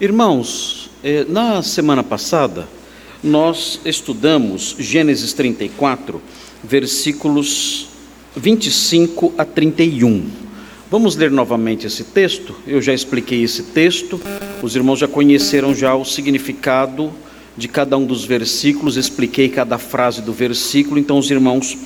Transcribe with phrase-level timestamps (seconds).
[0.00, 2.68] Irmãos, eh, na semana passada,
[3.20, 6.22] nós estudamos Gênesis 34,
[6.62, 7.88] versículos
[8.36, 10.24] 25 a 31.
[10.88, 12.54] Vamos ler novamente esse texto?
[12.64, 14.20] Eu já expliquei esse texto,
[14.62, 17.12] os irmãos já conheceram já o significado
[17.56, 21.76] de cada um dos versículos, expliquei cada frase do versículo, então os irmãos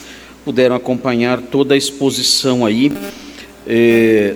[0.44, 2.92] puderam acompanhar toda a exposição aí.
[3.66, 4.34] Eh,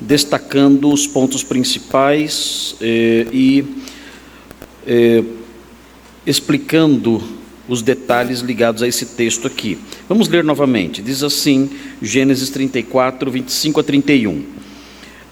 [0.00, 3.64] destacando os pontos principais eh, e
[4.86, 5.22] eh,
[6.26, 7.22] explicando
[7.68, 9.78] os detalhes ligados a esse texto aqui.
[10.08, 11.00] Vamos ler novamente.
[11.00, 14.44] Diz assim, Gênesis 34, 25 a 31.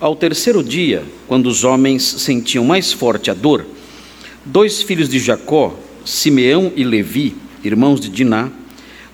[0.00, 3.66] Ao terceiro dia, quando os homens sentiam mais forte a dor,
[4.44, 8.48] dois filhos de Jacó, Simeão e Levi, irmãos de Diná,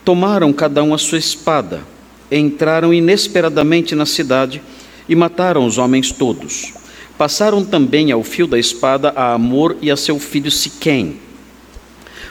[0.04, 1.82] tomaram cada um a sua espada,
[2.30, 4.75] entraram inesperadamente na cidade e
[5.14, 6.72] mataram os homens todos.
[7.16, 11.18] Passaram também ao fio da espada a Amor e a seu filho Siquém.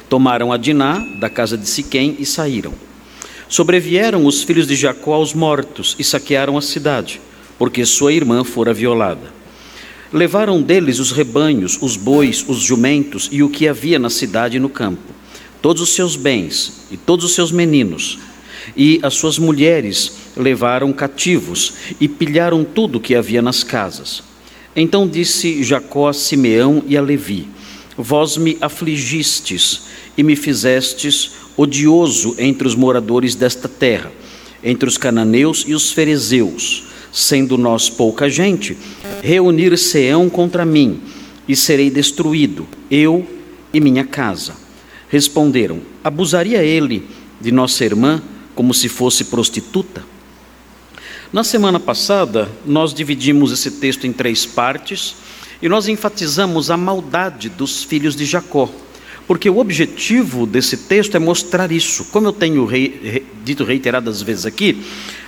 [0.09, 2.73] Tomaram a Diná da casa de Siquém e saíram.
[3.47, 7.21] Sobrevieram os filhos de Jacó aos mortos e saquearam a cidade,
[7.57, 9.33] porque sua irmã fora violada.
[10.11, 14.59] Levaram deles os rebanhos, os bois, os jumentos e o que havia na cidade e
[14.59, 15.13] no campo,
[15.61, 18.19] todos os seus bens e todos os seus meninos,
[18.75, 24.23] e as suas mulheres levaram cativos e pilharam tudo que havia nas casas.
[24.75, 27.47] Então disse Jacó a Simeão e a Levi:
[27.97, 29.83] Vós me afligistes
[30.17, 34.11] e me fizestes odioso entre os moradores desta terra,
[34.63, 36.83] entre os cananeus e os ferezeus.
[37.11, 38.77] Sendo nós pouca gente,
[39.23, 40.99] reunir-se-ão contra mim,
[41.47, 43.25] e serei destruído, eu
[43.73, 44.53] e minha casa.
[45.07, 47.07] Responderam: Abusaria ele
[47.39, 48.21] de nossa irmã
[48.55, 50.03] como se fosse prostituta?
[51.31, 55.15] Na semana passada, nós dividimos esse texto em três partes
[55.61, 58.69] e nós enfatizamos a maldade dos filhos de Jacó,
[59.27, 62.05] porque o objetivo desse texto é mostrar isso.
[62.05, 64.81] Como eu tenho rei, dito reiteradas vezes aqui,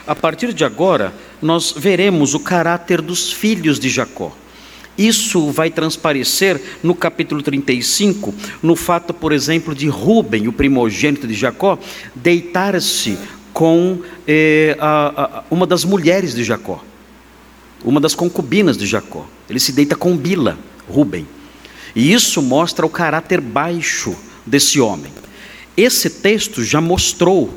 [0.06, 4.32] a partir de agora, nós veremos o caráter dos filhos de Jacó.
[4.98, 11.36] Isso vai transparecer no capítulo 35, no fato, por exemplo, de Ruben, o primogênito de
[11.36, 11.78] Jacó,
[12.16, 13.18] deitar-se
[13.54, 16.84] com eh, a, a, uma das mulheres de Jacó,
[17.84, 19.28] uma das concubinas de Jacó.
[19.50, 20.58] Ele se deita com Bila,
[20.90, 21.28] Ruben.
[21.96, 24.16] E isso mostra o caráter baixo
[24.46, 25.12] desse homem.
[25.76, 27.54] Esse texto já mostrou,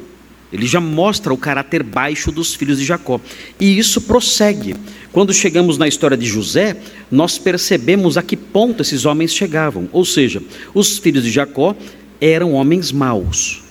[0.53, 3.21] ele já mostra o caráter baixo dos filhos de Jacó.
[3.59, 4.75] E isso prossegue.
[5.13, 6.77] Quando chegamos na história de José,
[7.11, 9.89] nós percebemos a que ponto esses homens chegavam.
[9.93, 10.43] Ou seja,
[10.75, 11.77] os filhos de Jacó
[12.21, 13.63] eram homens maus.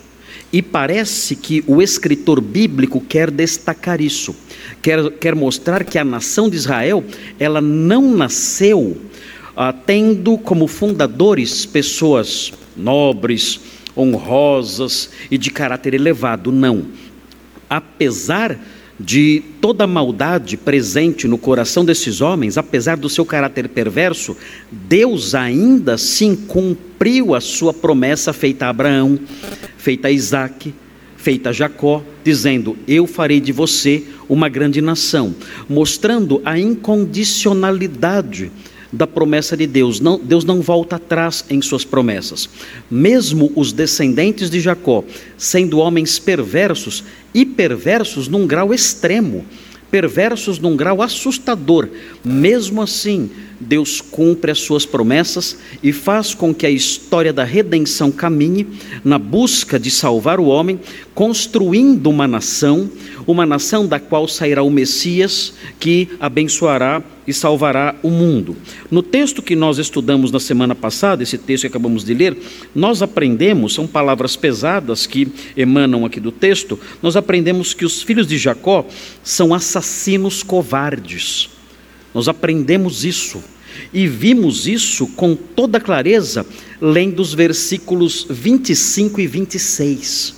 [0.52, 4.36] E parece que o escritor bíblico quer destacar isso,
[4.82, 7.04] quer, quer mostrar que a nação de Israel
[7.40, 9.00] ela não nasceu
[9.56, 13.60] ah, tendo como fundadores pessoas nobres,
[13.96, 16.86] honrosas e de caráter elevado, não.
[17.70, 18.60] Apesar
[19.00, 24.36] de toda a maldade presente no coração desses homens, apesar do seu caráter perverso,
[24.70, 29.18] Deus ainda assim cumpriu a sua promessa feita a Abraão,
[29.78, 30.74] feita a Isaac,
[31.16, 35.34] feita a Jacó, dizendo: Eu farei de você uma grande nação,
[35.70, 38.52] mostrando a incondicionalidade
[38.92, 40.00] da promessa de Deus.
[40.00, 42.50] Não, Deus não volta atrás em suas promessas.
[42.90, 45.04] Mesmo os descendentes de Jacó,
[45.38, 49.46] sendo homens perversos e perversos num grau extremo,
[49.92, 51.88] perversos num grau assustador,
[52.24, 53.30] mesmo assim,
[53.60, 58.66] Deus cumpre as suas promessas e faz com que a história da redenção caminhe
[59.04, 60.80] na busca de salvar o homem,
[61.14, 62.90] construindo uma nação,
[63.28, 68.58] uma nação da qual sairá o Messias que abençoará e salvará o mundo.
[68.90, 72.36] No texto que nós estudamos na semana passada, esse texto que acabamos de ler,
[72.74, 78.26] nós aprendemos, são palavras pesadas que emanam aqui do texto, nós aprendemos que os filhos
[78.26, 78.86] de Jacó
[79.24, 81.50] são assassinos covardes.
[82.14, 83.44] Nós aprendemos isso
[83.94, 86.46] e vimos isso com toda clareza
[86.82, 90.36] lendo os versículos 25 e 26.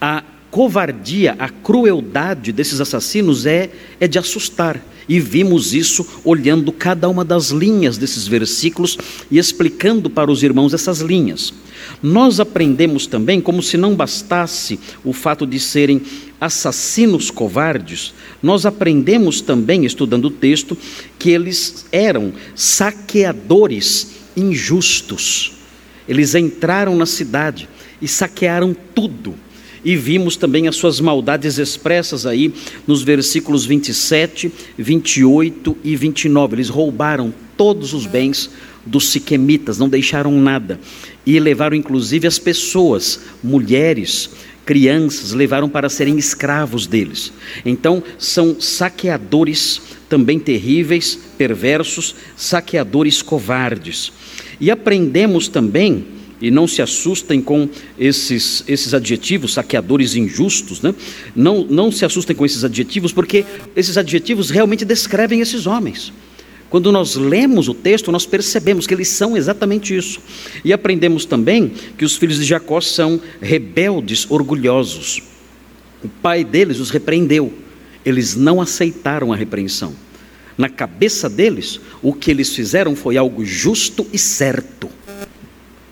[0.00, 4.82] A covardia, a crueldade desses assassinos é, é de assustar.
[5.08, 8.98] E vimos isso olhando cada uma das linhas desses versículos
[9.30, 11.54] e explicando para os irmãos essas linhas.
[12.02, 16.02] Nós aprendemos também, como se não bastasse o fato de serem
[16.38, 18.12] assassinos covardes,
[18.42, 20.76] nós aprendemos também, estudando o texto,
[21.18, 25.54] que eles eram saqueadores injustos.
[26.06, 27.66] Eles entraram na cidade
[28.00, 29.34] e saquearam tudo
[29.84, 32.52] e vimos também as suas maldades expressas aí
[32.86, 36.56] nos versículos 27, 28 e 29.
[36.56, 38.50] Eles roubaram todos os bens
[38.84, 40.80] dos siquemitas, não deixaram nada.
[41.26, 44.30] E levaram inclusive as pessoas, mulheres,
[44.64, 47.32] crianças, levaram para serem escravos deles.
[47.64, 54.12] Então, são saqueadores também terríveis, perversos, saqueadores covardes.
[54.60, 56.04] E aprendemos também,
[56.40, 57.68] e não se assustem com
[57.98, 60.94] esses, esses adjetivos, saqueadores injustos, né?
[61.34, 63.44] não, não se assustem com esses adjetivos, porque
[63.74, 66.12] esses adjetivos realmente descrevem esses homens.
[66.70, 70.20] Quando nós lemos o texto, nós percebemos que eles são exatamente isso.
[70.62, 75.22] E aprendemos também que os filhos de Jacó são rebeldes, orgulhosos.
[76.04, 77.52] O pai deles os repreendeu.
[78.04, 79.94] Eles não aceitaram a repreensão.
[80.58, 84.90] Na cabeça deles, o que eles fizeram foi algo justo e certo.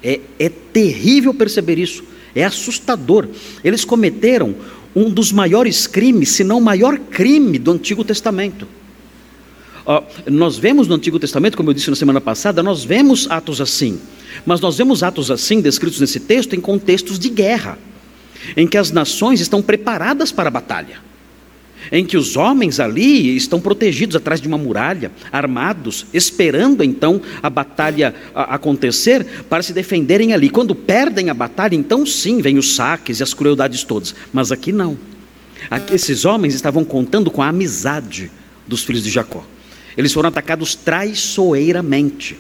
[0.06, 2.04] É, é terrível perceber isso.
[2.34, 3.28] É assustador.
[3.64, 4.54] Eles cometeram
[4.94, 8.66] um dos maiores crimes, se não o maior crime do Antigo Testamento
[10.28, 14.00] nós vemos no Antigo Testamento, como eu disse na semana passada, nós vemos atos assim,
[14.44, 17.78] mas nós vemos atos assim descritos nesse texto em contextos de guerra,
[18.56, 20.98] em que as nações estão preparadas para a batalha,
[21.90, 27.50] em que os homens ali estão protegidos atrás de uma muralha, armados, esperando então a
[27.50, 30.50] batalha acontecer para se defenderem ali.
[30.50, 34.72] Quando perdem a batalha, então sim, vem os saques e as crueldades todas, mas aqui
[34.72, 34.98] não.
[35.70, 38.30] Aqui, esses homens estavam contando com a amizade
[38.66, 39.44] dos filhos de Jacó.
[39.96, 42.36] Eles foram atacados traiçoeiramente.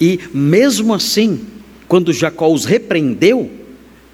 [0.00, 1.40] E mesmo assim,
[1.88, 3.50] quando Jacó os repreendeu,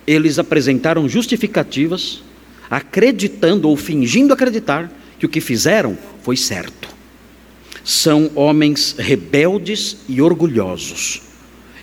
[0.06, 2.22] eles apresentaram justificativas,
[2.70, 6.88] acreditando ou fingindo acreditar que o que fizeram foi certo.
[7.84, 11.22] São homens rebeldes e orgulhosos.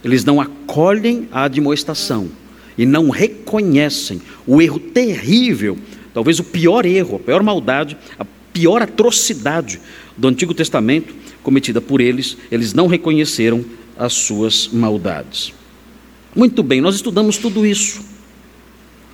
[0.03, 2.29] Eles não acolhem a admoestação
[2.77, 5.77] e não reconhecem o erro terrível,
[6.13, 9.81] talvez o pior erro, a pior maldade, a pior atrocidade
[10.15, 13.63] do Antigo Testamento cometida por eles, eles não reconheceram
[13.97, 15.53] as suas maldades.
[16.35, 18.03] Muito bem, nós estudamos tudo isso,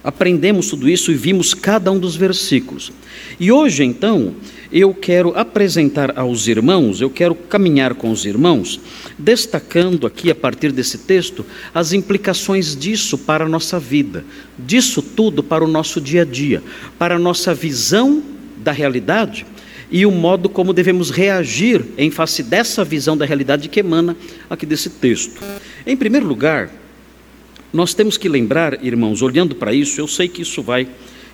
[0.04, 2.92] aprendemos tudo isso e vimos cada um dos versículos.
[3.40, 4.36] E hoje, então,
[4.72, 8.80] eu quero apresentar aos irmãos, eu quero caminhar com os irmãos,
[9.18, 14.24] destacando aqui a partir desse texto as implicações disso para a nossa vida,
[14.58, 16.64] disso tudo para o nosso dia a dia,
[16.98, 18.24] para a nossa visão
[18.58, 19.46] da realidade
[19.92, 24.16] e o modo como devemos reagir em face dessa visão da realidade que emana
[24.50, 25.42] aqui desse texto.
[25.86, 26.70] Em primeiro lugar,
[27.74, 30.88] nós temos que lembrar, irmãos, olhando para isso, eu sei que isso vai,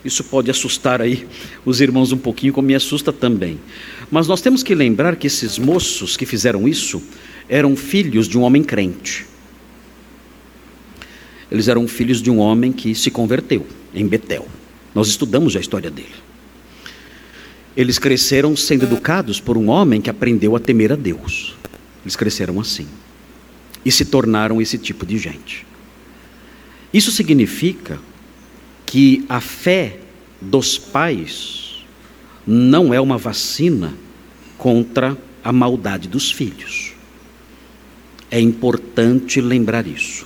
[0.05, 1.27] isso pode assustar aí
[1.65, 3.59] os irmãos um pouquinho, como me assusta também.
[4.11, 7.01] Mas nós temos que lembrar que esses moços que fizeram isso
[7.49, 9.25] eram filhos de um homem crente.
[11.49, 14.47] Eles eram filhos de um homem que se converteu em Betel.
[14.93, 16.15] Nós estudamos a história dele.
[17.75, 21.55] Eles cresceram sendo educados por um homem que aprendeu a temer a Deus.
[22.03, 22.87] Eles cresceram assim.
[23.85, 25.65] E se tornaram esse tipo de gente.
[26.93, 27.99] Isso significa
[28.85, 29.99] que a fé
[30.41, 31.85] dos pais
[32.45, 33.93] não é uma vacina
[34.57, 36.93] contra a maldade dos filhos.
[38.31, 40.25] É importante lembrar isso.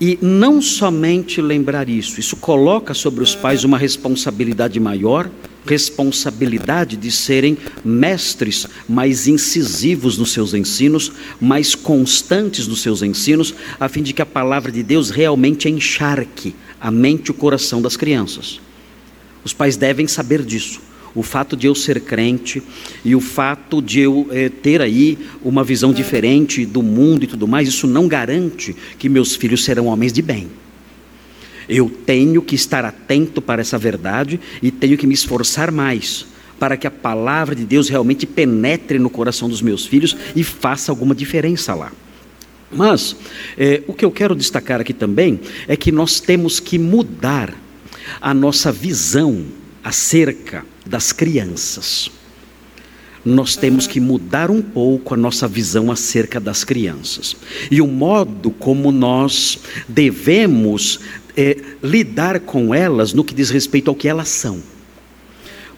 [0.00, 5.30] E não somente lembrar isso, isso coloca sobre os pais uma responsabilidade maior
[5.66, 13.88] responsabilidade de serem mestres mais incisivos nos seus ensinos, mais constantes nos seus ensinos, a
[13.88, 17.96] fim de que a palavra de Deus realmente encharque a mente e o coração das
[17.96, 18.60] crianças.
[19.44, 20.80] Os pais devem saber disso.
[21.16, 22.62] O fato de eu ser crente
[23.02, 27.48] e o fato de eu é, ter aí uma visão diferente do mundo e tudo
[27.48, 30.48] mais, isso não garante que meus filhos serão homens de bem.
[31.66, 36.26] Eu tenho que estar atento para essa verdade e tenho que me esforçar mais
[36.60, 40.92] para que a palavra de Deus realmente penetre no coração dos meus filhos e faça
[40.92, 41.92] alguma diferença lá.
[42.70, 43.16] Mas
[43.56, 47.54] é, o que eu quero destacar aqui também é que nós temos que mudar
[48.20, 49.46] a nossa visão
[49.86, 52.10] acerca das crianças.
[53.24, 57.36] Nós temos que mudar um pouco a nossa visão acerca das crianças
[57.70, 60.98] e o modo como nós devemos
[61.36, 64.60] é, lidar com elas no que diz respeito ao que elas são.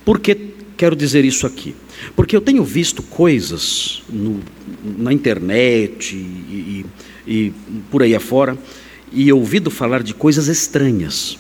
[0.07, 1.77] Por que quero dizer isso aqui?
[2.17, 4.41] Porque eu tenho visto coisas no,
[4.97, 6.87] na internet e, e,
[7.27, 7.53] e
[7.91, 8.57] por aí afora
[9.13, 11.39] e ouvido falar de coisas estranhas.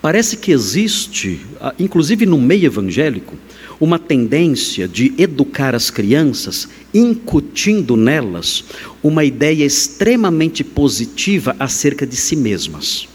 [0.00, 1.40] Parece que existe,
[1.78, 3.36] inclusive no meio evangélico,
[3.80, 8.64] uma tendência de educar as crianças, incutindo nelas
[9.02, 13.08] uma ideia extremamente positiva acerca de si mesmas.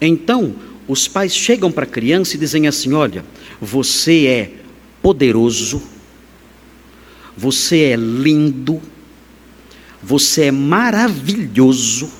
[0.00, 0.54] Então,
[0.86, 3.24] os pais chegam para a criança e dizem assim: Olha,
[3.60, 4.52] você é
[5.02, 5.82] poderoso,
[7.36, 8.80] você é lindo,
[10.02, 12.10] você é maravilhoso,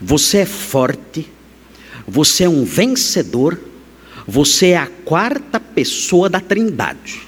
[0.00, 1.28] você é forte,
[2.06, 3.58] você é um vencedor,
[4.26, 7.22] você é a quarta pessoa da Trindade.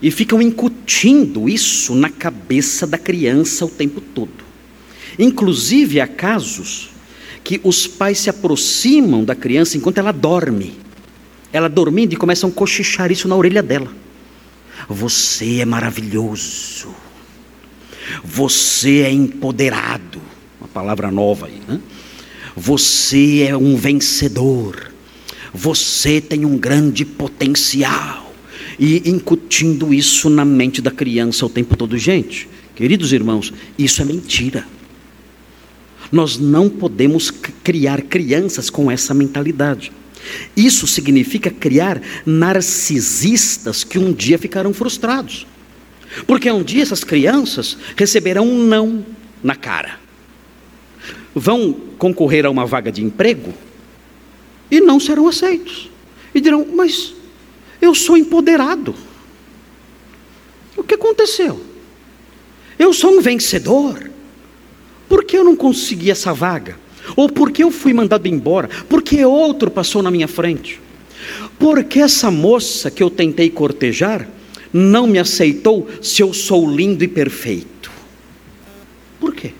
[0.00, 4.42] E ficam incutindo isso na cabeça da criança o tempo todo.
[5.18, 6.90] Inclusive, há casos
[7.44, 10.78] que os pais se aproximam da criança enquanto ela dorme.
[11.52, 13.92] Ela dormindo e começam a cochichar isso na orelha dela.
[14.88, 16.88] Você é maravilhoso.
[18.24, 20.20] Você é empoderado.
[20.72, 21.80] Palavra nova aí, né?
[22.56, 24.90] Você é um vencedor.
[25.52, 28.32] Você tem um grande potencial.
[28.78, 31.96] E incutindo isso na mente da criança o tempo todo.
[31.98, 34.66] Gente, queridos irmãos, isso é mentira.
[36.10, 39.92] Nós não podemos criar crianças com essa mentalidade.
[40.56, 45.46] Isso significa criar narcisistas que um dia ficarão frustrados.
[46.26, 49.04] Porque um dia essas crianças receberão um não
[49.42, 50.01] na cara.
[51.34, 53.52] Vão concorrer a uma vaga de emprego
[54.70, 55.90] e não serão aceitos.
[56.34, 57.14] E dirão: Mas
[57.80, 58.94] eu sou empoderado.
[60.76, 61.60] O que aconteceu?
[62.78, 64.10] Eu sou um vencedor.
[65.08, 66.78] Por que eu não consegui essa vaga?
[67.16, 68.68] Ou por que eu fui mandado embora?
[68.88, 70.80] Por que outro passou na minha frente?
[71.58, 74.28] Por que essa moça que eu tentei cortejar
[74.72, 77.90] não me aceitou se eu sou lindo e perfeito?
[79.20, 79.52] Por quê?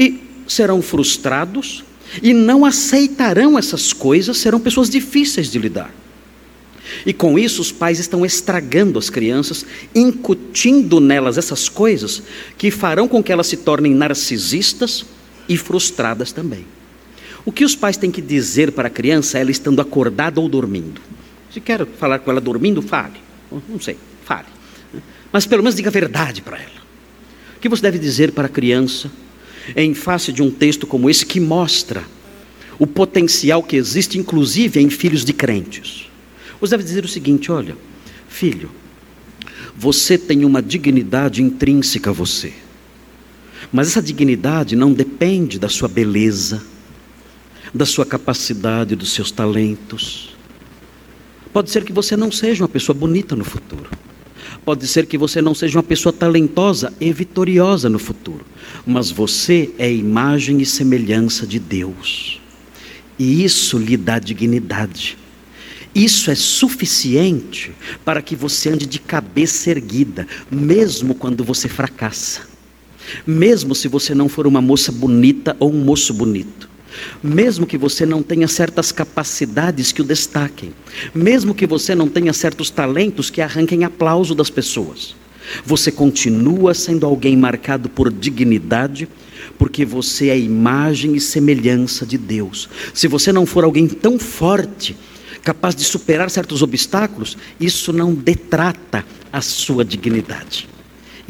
[0.00, 1.84] E serão frustrados
[2.22, 5.94] e não aceitarão essas coisas, serão pessoas difíceis de lidar.
[7.06, 9.64] E com isso, os pais estão estragando as crianças,
[9.94, 12.22] incutindo nelas essas coisas
[12.58, 15.04] que farão com que elas se tornem narcisistas
[15.48, 16.64] e frustradas também.
[17.44, 21.00] O que os pais têm que dizer para a criança, ela estando acordada ou dormindo?
[21.52, 23.20] Se quer falar com ela dormindo, fale.
[23.68, 24.46] Não sei, fale.
[25.32, 26.80] Mas pelo menos diga a verdade para ela.
[27.56, 29.10] O que você deve dizer para a criança
[29.76, 32.04] em face de um texto como esse que mostra
[32.78, 36.08] o potencial que existe, inclusive em filhos de crentes?
[36.60, 37.76] Você deve dizer o seguinte: olha,
[38.28, 38.70] filho,
[39.76, 42.52] você tem uma dignidade intrínseca a você.
[43.72, 46.62] Mas essa dignidade não depende da sua beleza,
[47.72, 50.34] da sua capacidade, dos seus talentos.
[51.52, 53.90] Pode ser que você não seja uma pessoa bonita no futuro.
[54.64, 58.44] Pode ser que você não seja uma pessoa talentosa e vitoriosa no futuro.
[58.86, 62.40] Mas você é imagem e semelhança de Deus.
[63.18, 65.18] E isso lhe dá dignidade.
[65.94, 67.72] Isso é suficiente
[68.04, 72.42] para que você ande de cabeça erguida, mesmo quando você fracassa.
[73.26, 76.69] Mesmo se você não for uma moça bonita ou um moço bonito.
[77.22, 80.72] Mesmo que você não tenha certas capacidades que o destaquem.
[81.14, 85.14] Mesmo que você não tenha certos talentos que arranquem aplauso das pessoas.
[85.64, 89.08] Você continua sendo alguém marcado por dignidade,
[89.58, 92.68] porque você é imagem e semelhança de Deus.
[92.94, 94.96] Se você não for alguém tão forte,
[95.42, 100.68] capaz de superar certos obstáculos, isso não detrata a sua dignidade.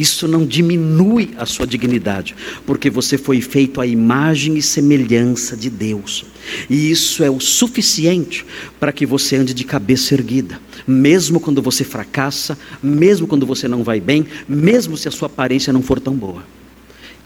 [0.00, 5.69] Isso não diminui a sua dignidade, porque você foi feito à imagem e semelhança de
[5.69, 6.25] Deus.
[6.71, 8.47] E isso é o suficiente
[8.80, 13.85] para que você ande de cabeça erguida, mesmo quando você fracassa, mesmo quando você não
[13.85, 16.45] vai bem, mesmo se a sua aparência não for tão boa.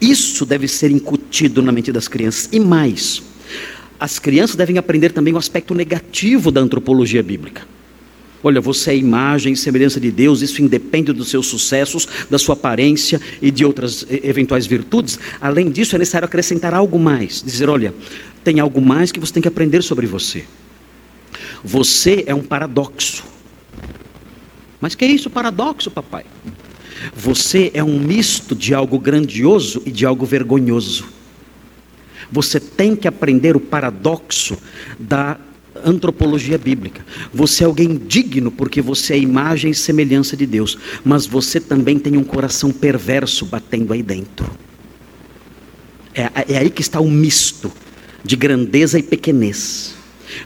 [0.01, 2.49] Isso deve ser incutido na mente das crianças.
[2.51, 3.23] E mais,
[3.97, 7.65] as crianças devem aprender também o aspecto negativo da antropologia bíblica.
[8.47, 12.53] Olha, você é imagem e semelhança de Deus, isso independe dos seus sucessos, da sua
[12.53, 15.17] aparência e de outras eventuais virtudes.
[15.41, 17.41] Além disso, é necessário acrescentar algo mais.
[17.41, 17.91] Dizer, olha,
[18.43, 20.45] tem algo mais que você tem que aprender sobre você.
[21.63, 23.23] Você é um paradoxo.
[24.79, 26.23] Mas que é isso, paradoxo, papai?
[27.15, 31.07] Você é um misto de algo grandioso e de algo vergonhoso.
[32.31, 34.55] Você tem que aprender o paradoxo
[34.99, 35.39] da
[35.85, 37.05] antropologia bíblica.
[37.33, 41.99] Você é alguém digno porque você é imagem e semelhança de Deus, mas você também
[41.99, 44.49] tem um coração perverso batendo aí dentro.
[46.13, 47.71] É, é aí que está o misto
[48.23, 49.93] de grandeza e pequenez.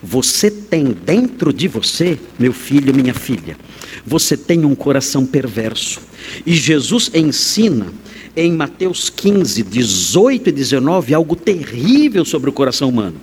[0.03, 3.57] Você tem dentro de você, meu filho, minha filha,
[4.05, 6.01] você tem um coração perverso.
[6.45, 7.87] E Jesus ensina
[8.35, 13.15] em Mateus 15, 18 e 19 algo terrível sobre o coração humano.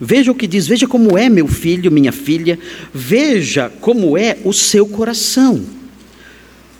[0.00, 2.58] Veja o que diz, veja como é, meu filho, minha filha,
[2.92, 5.64] veja como é o seu coração.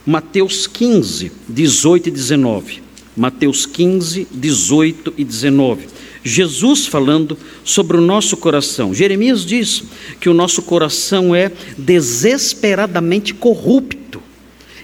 [0.05, 2.83] Mateus 15, 18 e 19.
[3.17, 5.87] Mateus 15, 18 e 19.
[6.23, 8.93] Jesus falando sobre o nosso coração.
[8.93, 9.85] Jeremias diz
[10.21, 14.06] que o nosso coração é desesperadamente corrupto.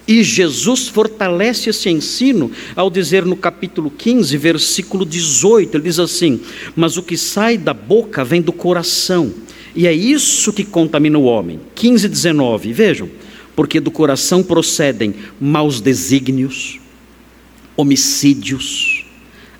[0.05, 6.41] E Jesus fortalece esse ensino ao dizer no capítulo 15, versículo 18: ele diz assim:
[6.75, 9.33] Mas o que sai da boca vem do coração,
[9.73, 11.59] e é isso que contamina o homem.
[11.73, 13.09] 15, 19, vejam,
[13.55, 16.81] porque do coração procedem maus desígnios,
[17.77, 19.05] homicídios,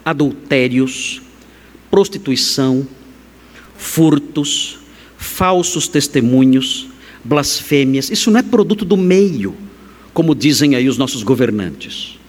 [0.03, 1.21] adultérios,
[1.89, 2.85] prostituição,
[3.77, 4.79] furtos,
[5.17, 6.89] falsos testemunhos,
[7.23, 8.09] blasfêmias.
[8.09, 9.55] Isso não é produto do meio,
[10.13, 12.20] como dizem aí os nossos governantes.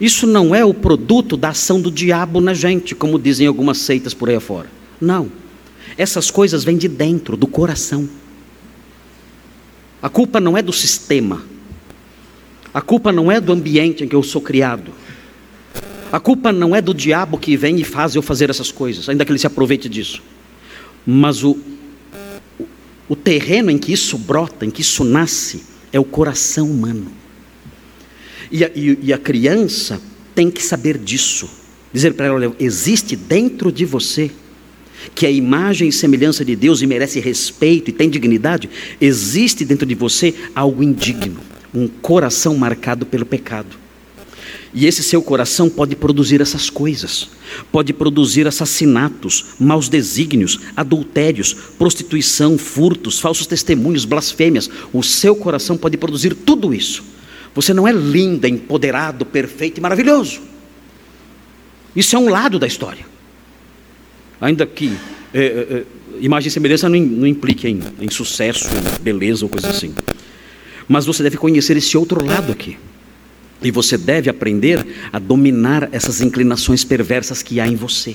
[0.00, 4.12] Isso não é o produto da ação do diabo na gente, como dizem algumas seitas
[4.12, 4.68] por aí afora.
[5.00, 5.30] Não.
[5.96, 8.08] Essas coisas vêm de dentro, do coração.
[10.02, 11.42] A culpa não é do sistema.
[12.72, 14.90] A culpa não é do ambiente em que eu sou criado.
[16.10, 19.24] A culpa não é do diabo que vem e faz eu fazer essas coisas, ainda
[19.24, 20.22] que ele se aproveite disso.
[21.06, 21.56] Mas o,
[22.58, 22.66] o,
[23.10, 27.10] o terreno em que isso brota, em que isso nasce, é o coração humano.
[28.50, 30.00] E a, e, e a criança
[30.34, 31.48] tem que saber disso.
[31.92, 34.30] Dizer para ela: olha, existe dentro de você
[35.14, 38.68] que é imagem e semelhança de Deus e merece respeito e tem dignidade,
[39.00, 41.40] existe dentro de você algo indigno
[41.74, 43.83] um coração marcado pelo pecado.
[44.74, 47.28] E esse seu coração pode produzir essas coisas,
[47.70, 54.68] pode produzir assassinatos, maus desígnios, adultérios, prostituição, furtos, falsos testemunhos, blasfêmias.
[54.92, 57.04] O seu coração pode produzir tudo isso.
[57.54, 60.40] Você não é linda, empoderado, perfeito e maravilhoso.
[61.94, 63.06] Isso é um lado da história.
[64.40, 64.92] Ainda que
[65.32, 65.84] é, é, é
[66.20, 68.68] imagem e semelhança não, não implique em, em sucesso,
[69.00, 69.94] beleza ou coisa assim.
[70.88, 72.76] Mas você deve conhecer esse outro lado aqui.
[73.64, 78.14] E você deve aprender a dominar essas inclinações perversas que há em você.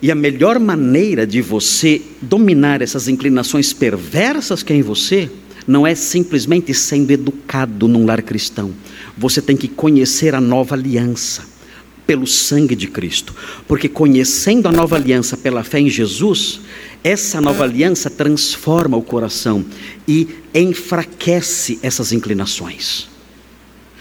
[0.00, 5.28] E a melhor maneira de você dominar essas inclinações perversas que há em você
[5.66, 8.72] não é simplesmente sendo educado num lar cristão.
[9.18, 11.42] Você tem que conhecer a nova aliança
[12.06, 13.34] pelo sangue de Cristo.
[13.66, 16.60] Porque conhecendo a nova aliança pela fé em Jesus,
[17.02, 19.64] essa nova aliança transforma o coração
[20.06, 23.15] e enfraquece essas inclinações.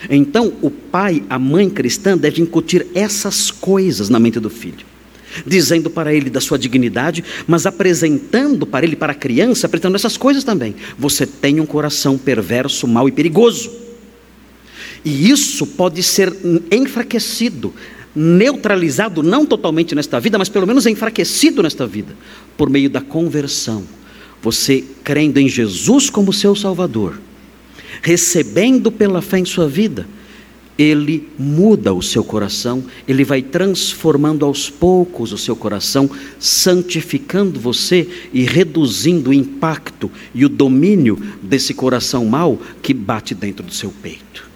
[0.10, 4.86] Então, o pai, a mãe cristã deve incutir essas coisas na mente do filho,
[5.46, 10.18] dizendo para ele da sua dignidade, mas apresentando para ele, para a criança, apresentando essas
[10.18, 10.76] coisas também.
[10.98, 13.72] Você tem um coração perverso, mau e perigoso.
[15.04, 16.36] E isso pode ser
[16.72, 17.74] enfraquecido,
[18.16, 22.16] neutralizado, não totalmente nesta vida, mas pelo menos enfraquecido nesta vida,
[22.58, 23.84] por meio da conversão.
[24.42, 27.20] Você crendo em Jesus como seu Salvador,
[28.02, 30.08] recebendo pela fé em sua vida,
[30.78, 38.08] ele muda o seu coração, ele vai transformando aos poucos o seu coração, santificando você
[38.34, 43.90] e reduzindo o impacto e o domínio desse coração mau que bate dentro do seu
[43.90, 44.50] peito.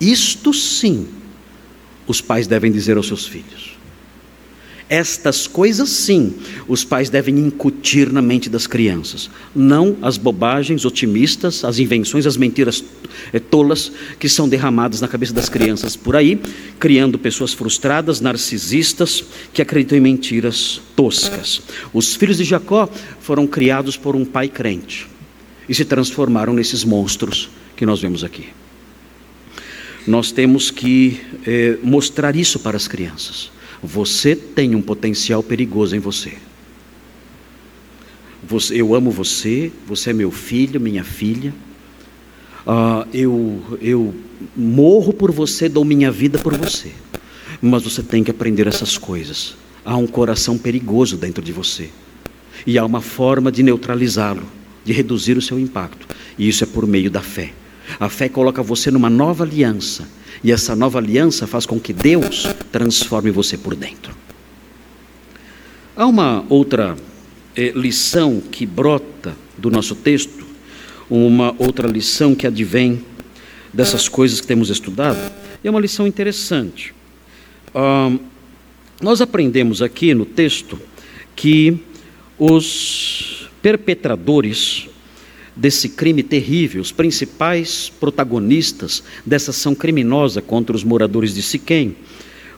[0.00, 1.06] Isto sim
[2.06, 3.71] os pais devem dizer aos seus filhos.
[4.94, 6.34] Estas coisas, sim,
[6.68, 12.36] os pais devem incutir na mente das crianças, não as bobagens otimistas, as invenções, as
[12.36, 12.84] mentiras
[13.32, 16.38] eh, tolas que são derramadas na cabeça das crianças por aí,
[16.78, 19.24] criando pessoas frustradas, narcisistas,
[19.54, 21.62] que acreditam em mentiras toscas.
[21.90, 22.86] Os filhos de Jacó
[23.18, 25.08] foram criados por um pai crente
[25.66, 28.48] e se transformaram nesses monstros que nós vemos aqui
[30.04, 33.52] nós temos que é, mostrar isso para as crianças.
[33.82, 36.34] Você tem um potencial perigoso em você.
[38.42, 41.52] você eu amo você, você é meu filho, minha filha.
[42.64, 44.14] Uh, eu, eu
[44.56, 46.92] morro por você, dou minha vida por você.
[47.60, 49.56] Mas você tem que aprender essas coisas.
[49.84, 51.90] Há um coração perigoso dentro de você.
[52.64, 54.44] E há uma forma de neutralizá-lo,
[54.84, 56.06] de reduzir o seu impacto.
[56.38, 57.52] E isso é por meio da fé.
[57.98, 60.08] A fé coloca você numa nova aliança.
[60.42, 64.14] E essa nova aliança faz com que Deus transforme você por dentro.
[65.96, 66.96] Há uma outra
[67.56, 70.44] eh, lição que brota do nosso texto,
[71.08, 73.04] uma outra lição que advém
[73.72, 75.18] dessas coisas que temos estudado,
[75.62, 76.94] é uma lição interessante.
[79.00, 80.78] Nós aprendemos aqui no texto
[81.34, 81.78] que
[82.38, 84.88] os perpetradores
[85.54, 86.80] desse crime terrível.
[86.80, 91.96] Os principais protagonistas dessa ação criminosa contra os moradores de Siquém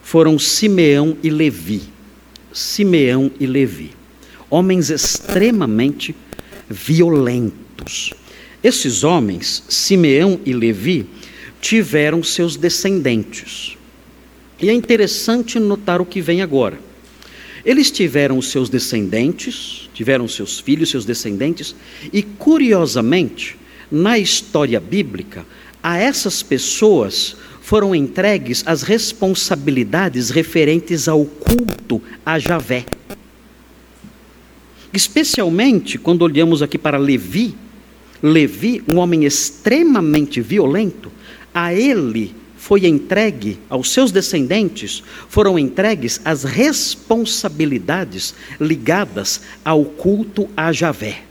[0.02, 1.82] foram Simeão e Levi.
[2.52, 3.90] Simeão e Levi,
[4.48, 6.14] homens extremamente
[6.70, 8.14] violentos.
[8.62, 11.04] Esses homens, Simeão e Levi,
[11.60, 13.76] tiveram seus descendentes.
[14.60, 16.78] E é interessante notar o que vem agora.
[17.64, 21.74] Eles tiveram os seus descendentes, tiveram seus filhos, seus descendentes,
[22.12, 23.56] e curiosamente,
[23.90, 25.46] na história bíblica,
[25.82, 32.84] a essas pessoas foram entregues as responsabilidades referentes ao culto a Javé.
[34.92, 37.54] Especialmente quando olhamos aqui para Levi,
[38.22, 41.10] Levi, um homem extremamente violento,
[41.54, 50.72] a ele foi entregue, aos seus descendentes, foram entregues as responsabilidades ligadas ao culto a
[50.72, 51.24] Javé.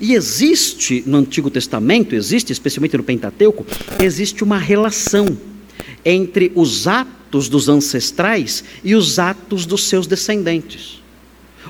[0.00, 3.66] E existe no Antigo Testamento, existe especialmente no Pentateuco,
[4.00, 5.36] existe uma relação
[6.04, 11.02] entre os atos dos ancestrais e os atos dos seus descendentes.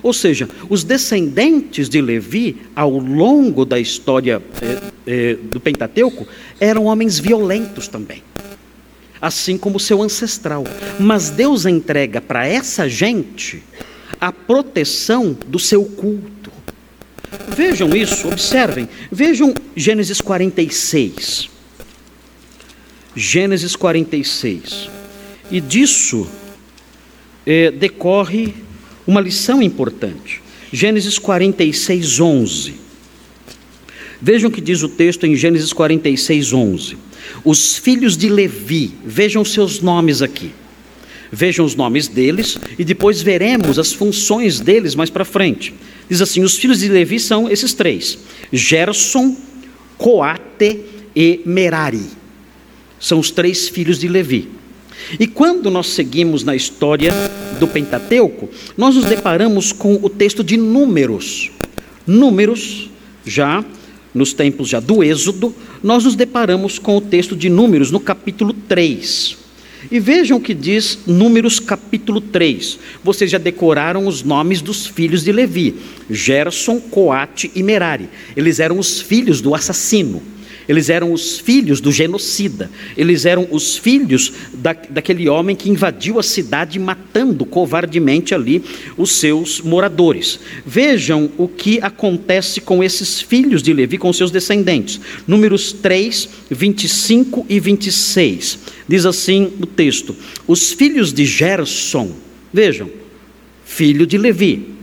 [0.02, 6.26] Ou seja, os descendentes de Levi, ao longo da história eh, eh, do Pentateuco,
[6.60, 8.22] eram homens violentos também,
[9.20, 10.64] assim como seu ancestral.
[10.98, 13.62] Mas Deus entrega para essa gente
[14.20, 16.50] a proteção do seu culto.
[17.48, 18.88] Vejam isso, observem.
[19.10, 21.50] Vejam Gênesis 46.
[23.14, 24.90] Gênesis 46.
[25.50, 26.26] E disso
[27.46, 28.54] eh, decorre
[29.06, 30.42] uma lição importante.
[30.72, 32.85] Gênesis 46, 11.
[34.20, 36.96] Vejam o que diz o texto em Gênesis 46, 11.
[37.44, 40.52] Os filhos de Levi, vejam seus nomes aqui.
[41.30, 45.74] Vejam os nomes deles e depois veremos as funções deles mais para frente.
[46.08, 48.18] Diz assim: os filhos de Levi são esses três:
[48.52, 49.36] Gerson,
[49.98, 50.80] Coate
[51.14, 52.06] e Merari.
[52.98, 54.48] São os três filhos de Levi.
[55.20, 57.12] E quando nós seguimos na história
[57.60, 61.50] do Pentateuco, nós nos deparamos com o texto de Números.
[62.06, 62.90] Números,
[63.24, 63.64] já
[64.16, 68.52] nos tempos já do Êxodo, nós nos deparamos com o texto de Números no capítulo
[68.52, 69.36] 3.
[69.90, 72.78] E vejam o que diz Números capítulo 3.
[73.04, 75.76] Vocês já decoraram os nomes dos filhos de Levi:
[76.10, 78.08] Gerson, Coate e Merari.
[78.36, 80.22] Eles eram os filhos do assassino.
[80.68, 86.18] Eles eram os filhos do genocida, eles eram os filhos da, daquele homem que invadiu
[86.18, 88.62] a cidade matando covardemente ali
[88.96, 90.40] os seus moradores.
[90.64, 95.00] Vejam o que acontece com esses filhos de Levi, com seus descendentes.
[95.26, 98.58] Números 3, 25 e 26.
[98.88, 100.16] Diz assim o texto:
[100.48, 102.10] Os filhos de Gerson,
[102.52, 102.90] vejam,
[103.64, 104.74] filho de Levi,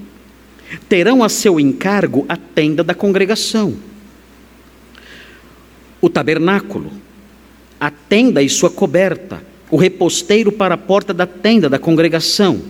[0.88, 3.76] terão a seu encargo a tenda da congregação
[6.04, 6.92] o tabernáculo,
[7.80, 12.62] a tenda e sua coberta, o reposteiro para a porta da tenda da congregação.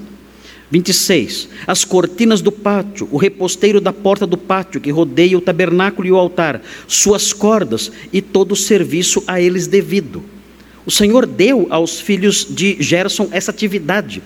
[0.70, 1.50] 26.
[1.66, 6.12] As cortinas do pátio, o reposteiro da porta do pátio que rodeia o tabernáculo e
[6.12, 10.24] o altar, suas cordas e todo o serviço a eles devido.
[10.86, 14.22] O Senhor deu aos filhos de Gerson essa atividade,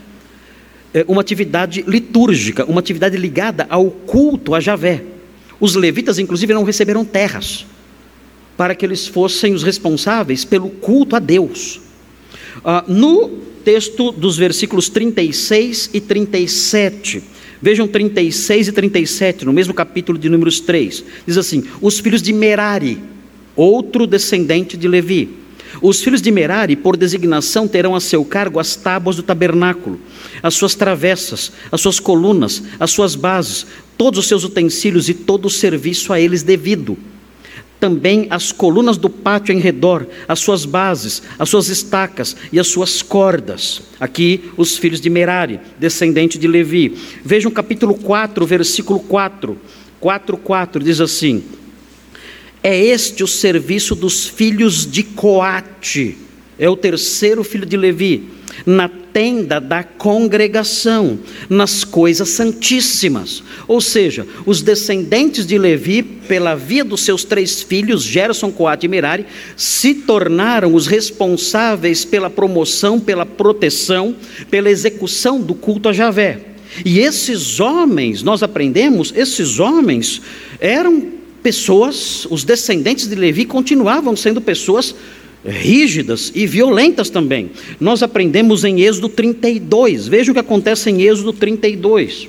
[0.93, 5.01] é, uma atividade litúrgica, uma atividade ligada ao culto a Javé.
[5.61, 7.65] Os levitas, inclusive, não receberam terras
[8.57, 11.79] para que eles fossem os responsáveis pelo culto a Deus.
[12.65, 13.29] Ah, no
[13.63, 17.23] texto dos versículos 36 e 37,
[17.61, 22.33] vejam 36 e 37, no mesmo capítulo de Números 3, diz assim: Os filhos de
[22.33, 22.97] Merari,
[23.55, 25.29] outro descendente de Levi.
[25.79, 29.99] Os filhos de Merari, por designação, terão a seu cargo as tábuas do tabernáculo,
[30.41, 35.45] as suas travessas, as suas colunas, as suas bases, todos os seus utensílios e todo
[35.45, 36.97] o serviço a eles devido
[37.79, 42.67] também as colunas do pátio em redor, as suas bases, as suas estacas e as
[42.67, 43.81] suas cordas.
[43.99, 46.97] Aqui, os filhos de Merari, descendente de Levi.
[47.23, 49.57] Vejam capítulo 4, versículo 4.
[49.99, 51.43] 4, 4 diz assim:
[52.63, 56.17] É este o serviço dos filhos de Coate,
[56.57, 58.29] é o terceiro filho de Levi
[58.65, 61.17] na tenda da congregação,
[61.49, 63.41] nas coisas santíssimas.
[63.67, 68.89] Ou seja, os descendentes de Levi, pela via dos seus três filhos, Gerson, Coate e
[68.89, 69.25] Merari,
[69.55, 74.15] se tornaram os responsáveis pela promoção, pela proteção,
[74.51, 76.39] pela execução do culto a Javé.
[76.85, 80.21] E esses homens, nós aprendemos, esses homens
[80.59, 81.07] eram
[81.41, 84.93] pessoas, os descendentes de Levi continuavam sendo pessoas
[85.47, 87.51] rígidas e violentas também.
[87.79, 90.07] Nós aprendemos em Êxodo 32.
[90.07, 92.27] Vejam o que acontece em Êxodo 32.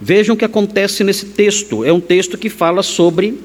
[0.00, 1.84] Vejam o que acontece nesse texto.
[1.84, 3.38] É um texto que fala sobre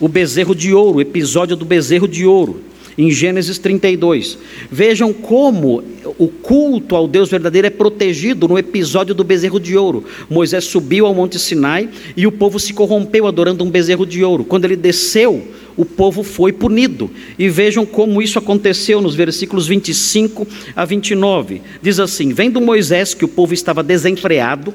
[0.00, 2.60] o bezerro de ouro, episódio do bezerro de ouro.
[2.96, 4.38] Em Gênesis 32.
[4.70, 5.82] Vejam como
[6.18, 10.04] o culto ao Deus verdadeiro é protegido no episódio do bezerro de ouro.
[10.28, 14.44] Moisés subiu ao Monte Sinai e o povo se corrompeu adorando um bezerro de ouro.
[14.44, 17.10] Quando ele desceu, o povo foi punido.
[17.38, 21.62] E vejam como isso aconteceu nos versículos 25 a 29.
[21.82, 24.72] Diz assim: Vendo Moisés que o povo estava desenfreado,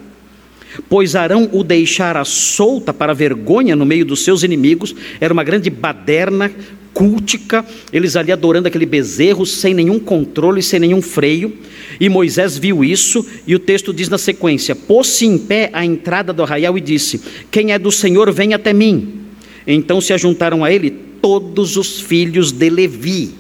[0.90, 5.70] pois Arão o deixara solta para vergonha no meio dos seus inimigos, era uma grande
[5.70, 6.52] baderna
[6.94, 11.54] cultica, eles ali adorando aquele bezerro sem nenhum controle, sem nenhum freio.
[12.00, 16.34] E Moisés viu isso, e o texto diz na sequência: Pôs-se em pé à entrada
[16.34, 17.22] do arraial e disse:
[17.52, 19.20] Quem é do Senhor, vem até mim.
[19.66, 23.32] Então se ajuntaram a ele todos os filhos de Levi,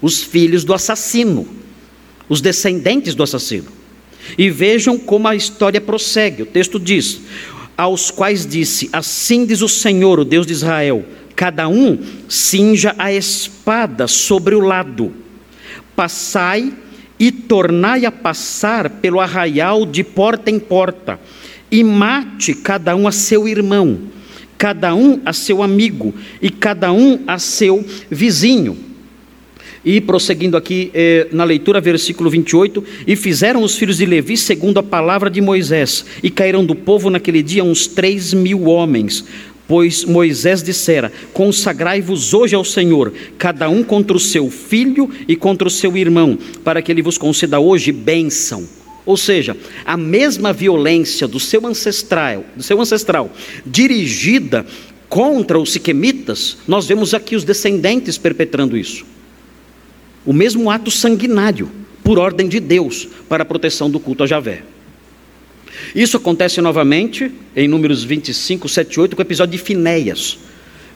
[0.00, 1.46] os filhos do assassino,
[2.28, 3.66] os descendentes do assassino.
[4.36, 6.42] E vejam como a história prossegue.
[6.42, 7.20] O texto diz:
[7.76, 11.04] Aos quais disse: Assim diz o Senhor, o Deus de Israel:
[11.38, 11.96] cada um
[12.28, 15.14] cinja a espada sobre o lado.
[15.94, 16.72] Passai
[17.16, 21.20] e tornai a passar pelo arraial de porta em porta,
[21.70, 24.00] e mate cada um a seu irmão,
[24.56, 28.76] cada um a seu amigo, e cada um a seu vizinho.
[29.84, 34.78] E prosseguindo aqui eh, na leitura, versículo 28, e fizeram os filhos de Levi segundo
[34.78, 39.24] a palavra de Moisés, e caíram do povo naquele dia uns três mil homens,
[39.68, 45.68] Pois Moisés dissera: Consagrai-vos hoje ao Senhor, cada um contra o seu filho e contra
[45.68, 48.66] o seu irmão, para que ele vos conceda hoje bênção.
[49.04, 49.54] Ou seja,
[49.84, 53.30] a mesma violência do seu ancestral, do seu ancestral,
[53.64, 54.66] dirigida
[55.08, 59.04] contra os siquemitas, nós vemos aqui os descendentes perpetrando isso.
[60.24, 61.70] O mesmo ato sanguinário,
[62.02, 64.62] por ordem de Deus, para a proteção do culto a Javé.
[65.94, 70.38] Isso acontece novamente em Números 25, 7 e 8, com o episódio de Finéias.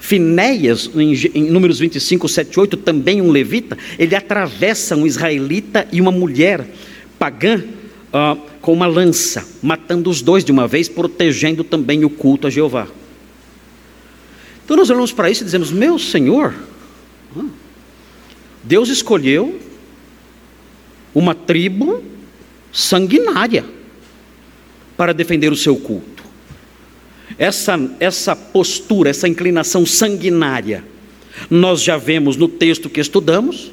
[0.01, 6.01] Finéias, em Números 25, 7 e 8, também um levita, ele atravessa um israelita e
[6.01, 6.67] uma mulher
[7.19, 7.63] pagã
[8.13, 12.51] uh, com uma lança, matando os dois de uma vez, protegendo também o culto a
[12.51, 12.89] Jeová.
[14.65, 16.55] Então nós olhamos para isso e dizemos: Meu Senhor,
[18.63, 19.61] Deus escolheu
[21.15, 22.03] uma tribo
[22.73, 23.65] sanguinária
[25.03, 26.23] para defender o seu culto.
[27.37, 30.85] Essa, essa postura, essa inclinação sanguinária,
[31.51, 33.73] nós já vemos no texto que estudamos,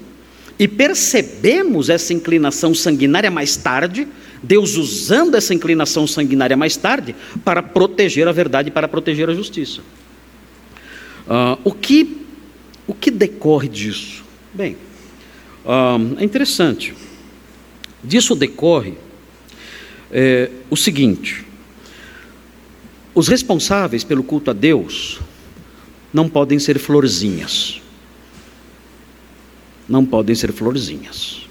[0.58, 4.08] e percebemos essa inclinação sanguinária mais tarde,
[4.42, 7.16] Deus usando essa inclinação sanguinária mais tarde
[7.46, 9.82] para proteger a verdade, para proteger a justiça.
[11.28, 12.26] Uh, o, que,
[12.88, 14.24] o que decorre disso?
[14.52, 14.76] Bem,
[15.64, 16.96] uh, é interessante.
[18.04, 18.96] Disso decorre
[20.12, 21.46] é, o seguinte:
[23.14, 25.20] os responsáveis pelo culto a Deus
[26.14, 27.82] não podem ser florzinhas.
[29.88, 31.48] Não podem ser florzinhas.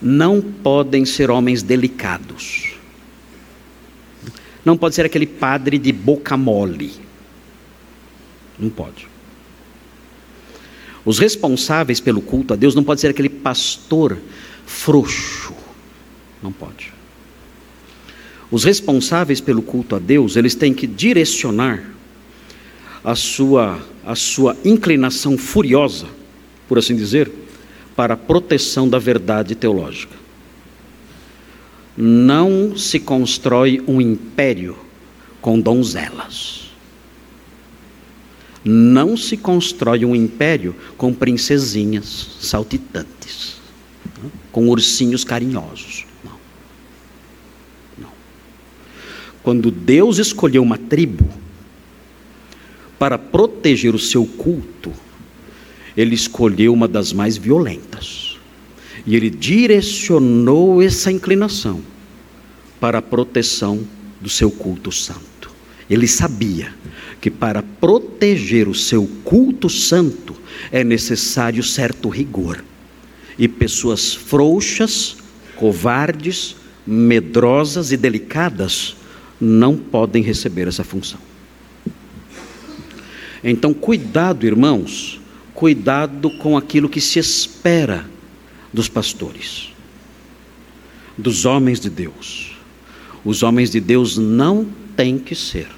[0.00, 2.74] Não podem ser homens delicados.
[4.64, 6.92] Não pode ser aquele padre de boca mole.
[8.58, 9.08] Não pode.
[11.04, 14.18] Os responsáveis pelo culto a Deus não pode ser aquele pastor
[14.66, 15.54] frouxo.
[16.42, 16.99] Não pode.
[18.50, 21.84] Os responsáveis pelo culto a Deus, eles têm que direcionar
[23.04, 26.06] a sua, a sua inclinação furiosa,
[26.68, 27.30] por assim dizer,
[27.94, 30.16] para a proteção da verdade teológica.
[31.96, 34.76] Não se constrói um império
[35.40, 36.70] com donzelas.
[38.64, 43.56] Não se constrói um império com princesinhas saltitantes,
[44.52, 46.09] com ursinhos carinhosos.
[49.42, 51.26] Quando Deus escolheu uma tribo
[52.98, 54.92] para proteger o seu culto,
[55.96, 58.38] ele escolheu uma das mais violentas.
[59.06, 61.80] E ele direcionou essa inclinação
[62.78, 63.80] para a proteção
[64.20, 65.50] do seu culto santo.
[65.88, 66.74] Ele sabia
[67.20, 70.36] que para proteger o seu culto santo
[70.70, 72.62] é necessário certo rigor.
[73.38, 75.16] E pessoas frouxas,
[75.56, 78.96] covardes, medrosas e delicadas
[79.40, 81.18] não podem receber essa função.
[83.42, 85.18] Então, cuidado, irmãos,
[85.54, 88.04] cuidado com aquilo que se espera
[88.72, 89.72] dos pastores,
[91.16, 92.52] dos homens de Deus.
[93.24, 95.68] Os homens de Deus não têm que ser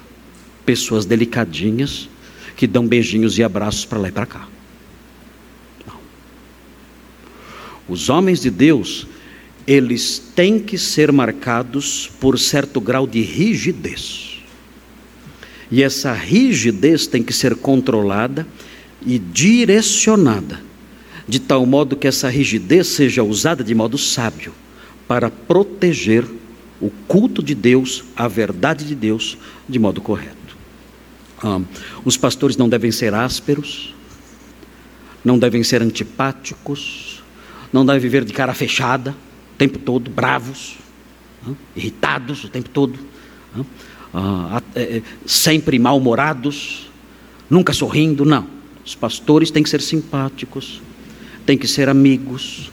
[0.65, 2.09] pessoas delicadinhas
[2.55, 4.47] que dão beijinhos e abraços para lá e para cá.
[5.87, 5.95] Não.
[7.87, 9.07] Os homens de Deus
[9.65, 14.41] eles têm que ser marcados por certo grau de rigidez.
[15.71, 18.45] E essa rigidez tem que ser controlada
[19.05, 20.61] e direcionada
[21.27, 24.53] de tal modo que essa rigidez seja usada de modo sábio
[25.07, 26.25] para proteger
[26.81, 30.57] o culto de Deus, a verdade de Deus, de modo correto.
[31.41, 31.61] Ah,
[32.03, 33.95] os pastores não devem ser ásperos,
[35.23, 37.23] não devem ser antipáticos,
[37.71, 39.15] não devem viver de cara fechada
[39.53, 40.77] o tempo todo, bravos,
[41.47, 42.97] ah, irritados o tempo todo,
[44.13, 46.89] ah, é, é, sempre mal-humorados,
[47.49, 48.47] nunca sorrindo, não.
[48.85, 50.81] Os pastores têm que ser simpáticos,
[51.45, 52.71] têm que ser amigos,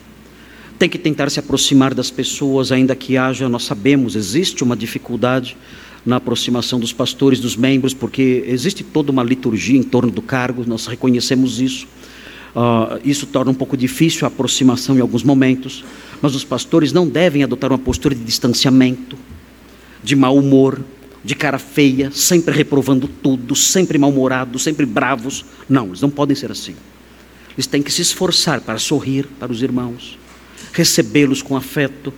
[0.79, 5.57] têm que tentar se aproximar das pessoas, ainda que haja, nós sabemos, existe uma dificuldade
[6.05, 10.65] na aproximação dos pastores, dos membros, porque existe toda uma liturgia em torno do cargo,
[10.67, 11.87] nós reconhecemos isso.
[12.55, 15.85] Uh, isso torna um pouco difícil a aproximação em alguns momentos,
[16.21, 19.17] mas os pastores não devem adotar uma postura de distanciamento,
[20.03, 20.81] de mau humor,
[21.25, 25.45] de cara feia, sempre reprovando tudo, sempre mal-humorados, sempre bravos.
[25.69, 26.75] Não, eles não podem ser assim.
[27.55, 30.19] Eles têm que se esforçar para sorrir para os irmãos,
[30.73, 32.13] recebê-los com afeto,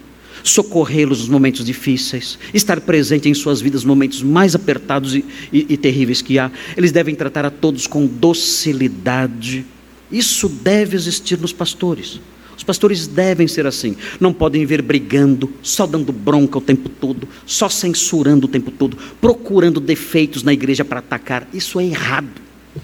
[0.45, 5.67] socorrê-los nos momentos difíceis, estar presente em suas vidas nos momentos mais apertados e, e,
[5.71, 6.51] e terríveis que há.
[6.77, 9.65] Eles devem tratar a todos com docilidade.
[10.13, 12.21] Isso deve existir nos pastores.
[12.57, 13.97] Os pastores devem ser assim.
[14.21, 18.97] Não podem vir brigando, só dando bronca o tempo todo, só censurando o tempo todo,
[19.21, 21.49] procurando defeitos na igreja para atacar.
[21.53, 22.41] Isso é errado.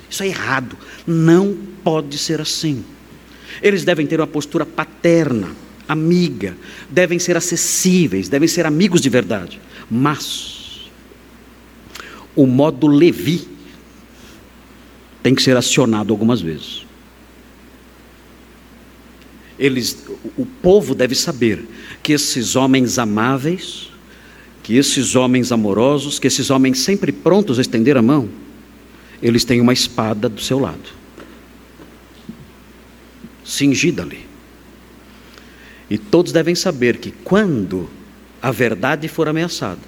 [0.09, 0.77] Isso é errado.
[1.07, 2.83] Não pode ser assim.
[3.62, 5.51] Eles devem ter uma postura paterna,
[5.87, 6.57] amiga,
[6.91, 9.61] devem ser acessíveis, devem ser amigos de verdade.
[9.91, 10.91] Mas
[12.35, 13.47] o modo Levi
[15.23, 16.88] tem que ser acionado algumas vezes
[19.59, 20.05] eles,
[20.37, 21.66] o povo deve saber
[22.03, 23.90] que esses homens amáveis,
[24.62, 28.29] que esses homens amorosos, que esses homens sempre prontos a estender a mão,
[29.21, 30.90] eles têm uma espada do seu lado,
[33.44, 34.27] cingida ali.
[35.90, 37.88] E todos devem saber que quando
[38.40, 39.81] a verdade for ameaçada,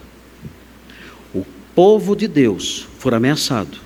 [1.32, 3.78] o povo de Deus for ameaçado,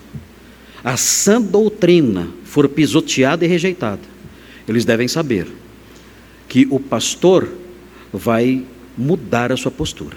[0.82, 4.02] a sã doutrina for pisoteada e rejeitada,
[4.66, 5.48] eles devem saber
[6.54, 7.48] que o pastor
[8.12, 8.62] vai
[8.96, 10.16] mudar a sua postura.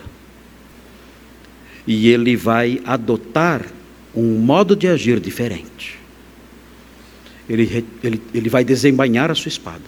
[1.87, 3.65] E ele vai adotar
[4.15, 5.97] um modo de agir diferente.
[7.49, 9.85] Ele, ele, ele vai desembainhar a sua espada.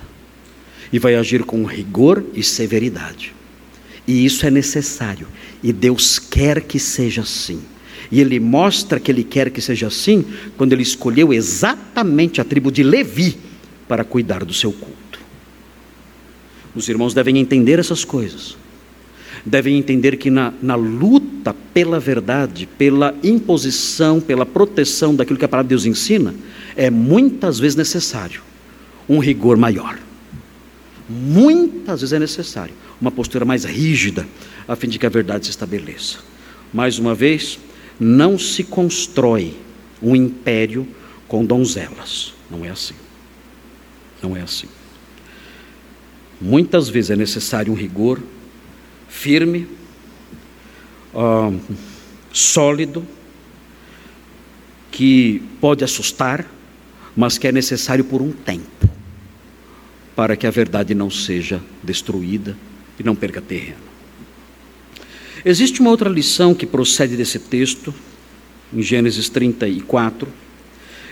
[0.92, 3.32] E vai agir com rigor e severidade.
[4.08, 5.28] E isso é necessário.
[5.62, 7.62] E Deus quer que seja assim.
[8.12, 10.26] E ele mostra que ele quer que seja assim
[10.58, 13.38] quando ele escolheu exatamente a tribo de Levi
[13.88, 15.09] para cuidar do seu culto.
[16.76, 18.56] Os irmãos devem entender essas coisas.
[19.46, 25.48] Devem entender que na, na luta pela verdade, pela imposição, pela proteção daquilo que a
[25.48, 26.34] palavra de Deus ensina,
[26.76, 28.42] é muitas vezes necessário
[29.08, 29.98] um rigor maior.
[31.10, 34.28] Muitas vezes é necessário uma postura mais rígida,
[34.68, 36.20] a fim de que a verdade se estabeleça.
[36.72, 37.58] Mais uma vez,
[38.00, 39.56] não se constrói
[40.02, 40.88] um império
[41.28, 42.34] com donzelas.
[42.50, 42.94] Não é assim.
[44.22, 44.68] Não é assim.
[46.42, 48.22] Muitas vezes é necessário um rigor
[49.08, 49.68] firme,
[51.14, 51.60] uh,
[52.32, 53.06] sólido,
[54.92, 56.46] que pode assustar,
[57.16, 58.90] mas que é necessário por um tempo,
[60.16, 62.56] para que a verdade não seja destruída
[63.00, 63.90] e não perca terreno.
[65.44, 67.94] Existe uma outra lição que procede desse texto,
[68.74, 70.28] em Gênesis 34,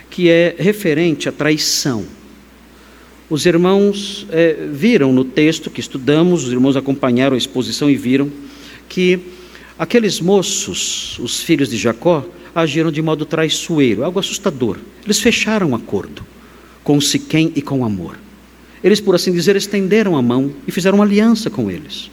[0.09, 2.05] que é referente à traição.
[3.29, 8.31] Os irmãos é, viram no texto que estudamos, os irmãos acompanharam a exposição e viram
[8.87, 9.19] que
[9.77, 14.77] aqueles moços, os filhos de Jacó, agiram de modo traiçoeiro, algo assustador.
[15.03, 16.25] Eles fecharam um acordo
[16.85, 18.17] com Siquém e com Amor.
[18.81, 22.09] Eles, por assim dizer, estenderam a mão e fizeram aliança com eles.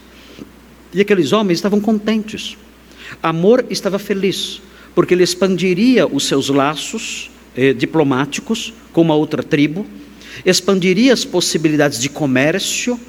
[0.93, 2.57] E aqueles homens estavam contentes.
[3.23, 4.61] Amor estava feliz,
[4.93, 9.85] porque ele expandiria os seus laços eh, diplomáticos com uma outra tribo
[10.43, 12.99] expandiria as possibilidades de comércio,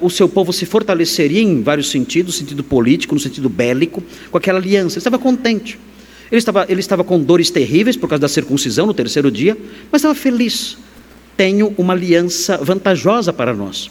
[0.00, 4.38] o seu povo se fortaleceria em vários sentidos, no sentido político, no sentido bélico, com
[4.38, 4.94] aquela aliança.
[4.94, 5.78] Ele estava contente.
[6.30, 9.56] Ele estava, ele estava com dores terríveis por causa da circuncisão no terceiro dia,
[9.90, 10.76] mas estava feliz.
[11.36, 13.90] Tenho uma aliança vantajosa para nós.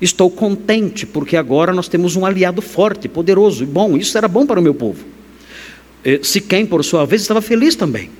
[0.00, 3.96] Estou contente porque agora nós temos um aliado forte, poderoso e bom.
[3.96, 5.04] Isso era bom para o meu povo.
[6.04, 8.10] Eh, Siquém, por sua vez, estava feliz também.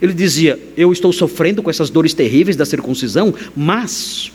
[0.00, 4.32] Ele dizia: Eu estou sofrendo com essas dores terríveis da circuncisão, mas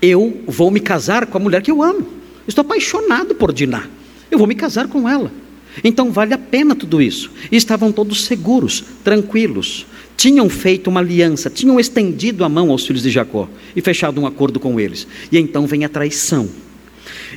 [0.00, 2.06] eu vou me casar com a mulher que eu amo.
[2.46, 3.86] Estou apaixonado por Diná.
[4.30, 5.30] Eu vou me casar com ela.
[5.82, 7.30] Então vale a pena tudo isso.
[7.50, 9.86] E estavam todos seguros, tranquilos.
[10.16, 14.26] tinham feito uma aliança, tinham estendido a mão aos filhos de Jacó e fechado um
[14.26, 15.06] acordo com eles.
[15.30, 16.48] E então vem a traição.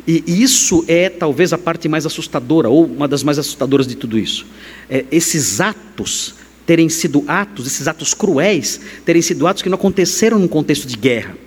[0.07, 4.19] E isso é talvez a parte mais assustadora, ou uma das mais assustadoras de tudo
[4.19, 4.45] isso.
[4.89, 6.35] É, esses atos
[6.65, 10.97] terem sido atos, esses atos cruéis, terem sido atos que não aconteceram num contexto de
[10.97, 11.37] guerra,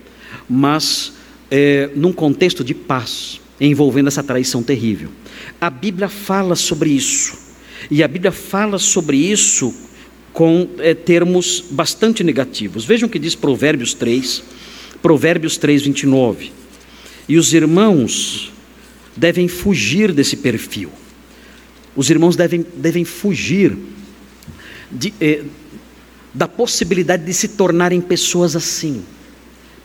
[0.49, 1.12] mas
[1.51, 5.11] é, num contexto de paz, envolvendo essa traição terrível.
[5.61, 7.37] A Bíblia fala sobre isso,
[7.91, 9.75] e a Bíblia fala sobre isso
[10.33, 12.85] com é, termos bastante negativos.
[12.85, 14.43] Vejam o que diz Provérbios 3,
[15.03, 16.53] Provérbios 3, 29.
[17.29, 18.53] E os irmãos
[19.16, 20.91] devem fugir desse perfil.
[21.97, 23.77] Os irmãos devem, devem fugir
[24.91, 25.45] de, eh,
[26.32, 29.03] da possibilidade de se tornarem pessoas assim,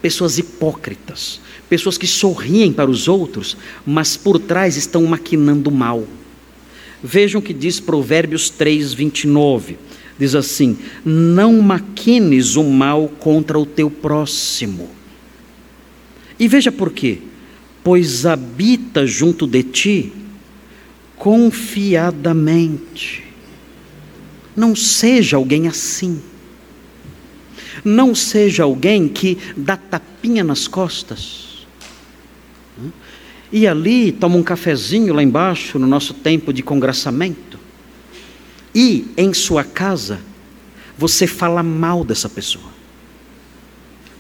[0.02, 1.40] pessoas hipócritas,
[1.70, 6.06] pessoas que sorriem para os outros, mas por trás estão maquinando mal.
[7.04, 9.78] Vejam o que diz Provérbios 3, 29.
[10.18, 14.90] Diz assim: Não maquines o mal contra o teu próximo.
[16.40, 17.20] E veja por quê
[17.84, 20.14] pois habita junto de ti
[21.18, 23.23] confiadamente.
[24.56, 26.22] Não seja alguém assim.
[27.84, 31.66] Não seja alguém que dá tapinha nas costas.
[33.52, 37.60] E ali toma um cafezinho lá embaixo no nosso tempo de congraçamento.
[38.74, 40.20] E em sua casa
[40.98, 42.72] você fala mal dessa pessoa.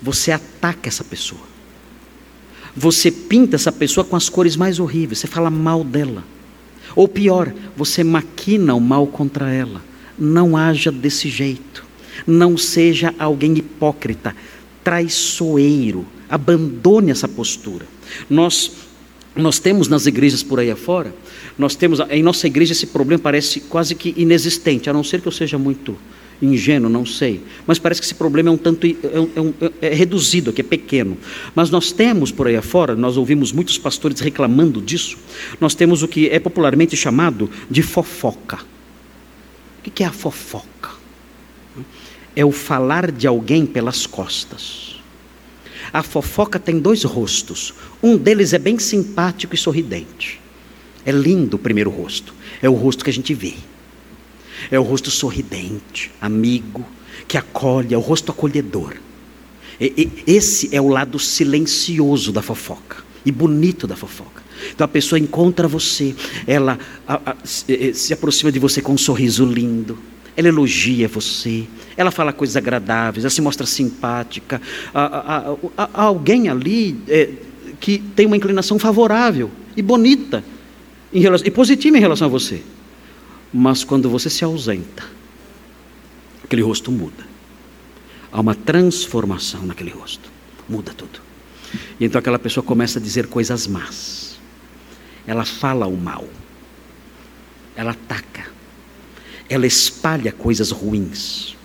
[0.01, 1.41] Você ataca essa pessoa.
[2.75, 6.23] Você pinta essa pessoa com as cores mais horríveis, você fala mal dela.
[6.95, 9.81] Ou pior, você maquina o mal contra ela.
[10.17, 11.85] Não haja desse jeito.
[12.25, 14.35] Não seja alguém hipócrita,
[14.83, 16.05] traiçoeiro.
[16.29, 17.85] Abandone essa postura.
[18.29, 18.71] Nós
[19.35, 21.13] nós temos nas igrejas por aí afora,
[21.57, 25.27] nós temos em nossa igreja esse problema parece quase que inexistente, a não ser que
[25.27, 25.97] eu seja muito
[26.41, 27.41] ingênuo, não sei.
[27.65, 31.17] Mas parece que esse problema é um tanto é, é, é, reduzido, aqui é pequeno.
[31.55, 35.17] Mas nós temos por aí afora, nós ouvimos muitos pastores reclamando disso.
[35.59, 38.59] Nós temos o que é popularmente chamado de fofoca.
[39.85, 40.91] O que é a fofoca?
[42.35, 45.01] É o falar de alguém pelas costas.
[45.91, 47.73] A fofoca tem dois rostos.
[48.01, 50.41] Um deles é bem simpático e sorridente.
[51.05, 52.33] É lindo o primeiro rosto.
[52.61, 53.55] É o rosto que a gente vê.
[54.71, 56.85] É o rosto sorridente, amigo,
[57.27, 58.95] que acolhe, é o rosto acolhedor.
[59.79, 64.42] E, e, esse é o lado silencioso da fofoca e bonito da fofoca.
[64.71, 66.15] Então a pessoa encontra você,
[66.47, 69.97] ela a, a, se, se aproxima de você com um sorriso lindo,
[70.35, 74.61] ela elogia você, ela fala coisas agradáveis, ela se mostra simpática.
[74.93, 75.55] Há,
[75.93, 77.29] alguém ali é,
[77.79, 80.43] que tem uma inclinação favorável e bonita
[81.13, 82.61] relação, e positiva em relação a você.
[83.53, 85.03] Mas quando você se ausenta,
[86.43, 87.31] aquele rosto muda.
[88.31, 90.31] Há uma transformação naquele rosto.
[90.67, 91.21] Muda tudo.
[91.99, 94.32] E então aquela pessoa começa a dizer coisas más.
[95.25, 96.27] Ela fala o mal.
[97.75, 98.45] Ela ataca.
[99.49, 101.55] Ela espalha coisas ruins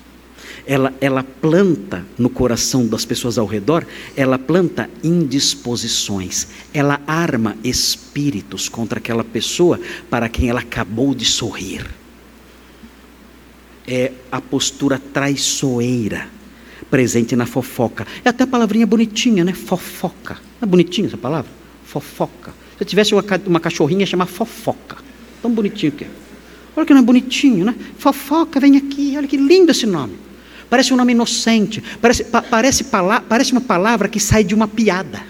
[0.68, 8.68] ela, ela planta no coração das pessoas ao redor, ela planta indisposições, ela arma espíritos
[8.68, 9.80] contra aquela pessoa
[10.10, 11.86] para quem ela acabou de sorrir.
[13.86, 16.28] É a postura traiçoeira
[16.90, 18.06] presente na fofoca.
[18.22, 19.54] É até a palavrinha bonitinha, né?
[19.54, 20.34] Fofoca.
[20.60, 21.50] Não é bonitinha essa palavra?
[21.86, 22.52] Fofoca.
[22.78, 24.96] Se eu tivesse uma, uma cachorrinha, ia chamar fofoca.
[25.42, 26.08] Tão bonitinho que é.
[26.76, 27.74] Olha que é bonitinho, né?
[27.98, 30.14] Fofoca, vem aqui, olha que lindo esse nome.
[30.70, 32.84] Parece um nome inocente, parece, pa, parece,
[33.28, 35.22] parece uma palavra que sai de uma piada,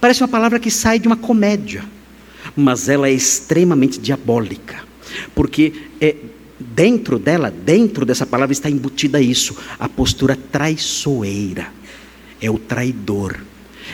[0.00, 1.84] parece uma palavra que sai de uma comédia,
[2.56, 4.82] mas ela é extremamente diabólica,
[5.34, 6.16] porque é,
[6.58, 11.68] dentro dela, dentro dessa palavra está embutida isso, a postura traiçoeira,
[12.40, 13.36] é o traidor,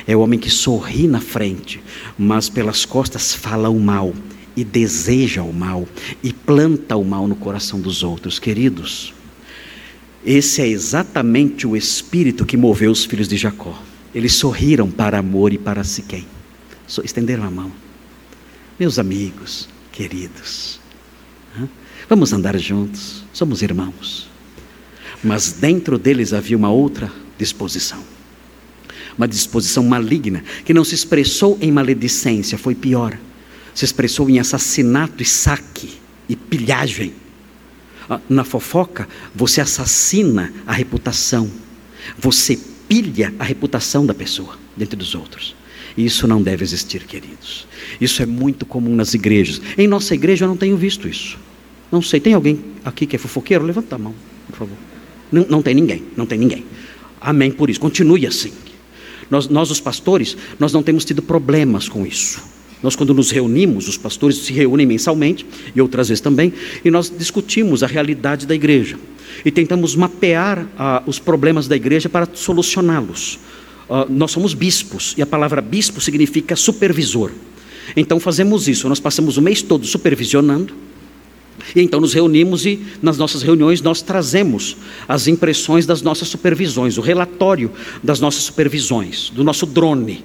[0.06, 1.82] é o homem que sorri na frente,
[2.18, 4.14] mas pelas costas fala o mal
[4.56, 5.88] e deseja o mal
[6.22, 9.14] e planta o mal no coração dos outros, queridos.
[10.24, 13.80] Esse é exatamente o espírito que moveu os filhos de Jacó.
[14.14, 16.26] Eles sorriram para amor e para Siquém.
[17.02, 17.72] Estenderam a mão.
[18.78, 20.80] Meus amigos, queridos,
[22.08, 24.28] vamos andar juntos, somos irmãos.
[25.22, 28.02] Mas dentro deles havia uma outra disposição.
[29.16, 33.18] Uma disposição maligna, que não se expressou em maledicência, foi pior.
[33.74, 35.90] Se expressou em assassinato e saque
[36.28, 37.12] e pilhagem
[38.08, 41.50] ah, na fofoca, você assassina a reputação,
[42.18, 42.58] você
[42.88, 45.54] pilha a reputação da pessoa diante dos outros.
[45.96, 47.66] E isso não deve existir, queridos.
[48.00, 49.60] Isso é muito comum nas igrejas.
[49.76, 51.38] Em nossa igreja eu não tenho visto isso.
[51.90, 53.64] Não sei, tem alguém aqui que é fofoqueiro?
[53.64, 54.14] Levanta a mão,
[54.46, 54.76] por favor.
[55.30, 56.64] Não, não tem ninguém, não tem ninguém.
[57.20, 57.78] Amém por isso.
[57.78, 58.52] Continue assim.
[59.32, 62.42] Nós, nós, os pastores, nós não temos tido problemas com isso.
[62.82, 66.52] Nós, quando nos reunimos, os pastores se reúnem mensalmente, e outras vezes também,
[66.84, 68.98] e nós discutimos a realidade da igreja.
[69.42, 73.38] E tentamos mapear ah, os problemas da igreja para solucioná-los.
[73.88, 77.30] Ah, nós somos bispos, e a palavra bispo significa supervisor.
[77.96, 80.74] Então fazemos isso, nós passamos o mês todo supervisionando,
[81.74, 84.76] e então nos reunimos e nas nossas reuniões nós trazemos
[85.08, 87.70] as impressões das nossas supervisões, o relatório
[88.02, 90.24] das nossas supervisões, do nosso drone.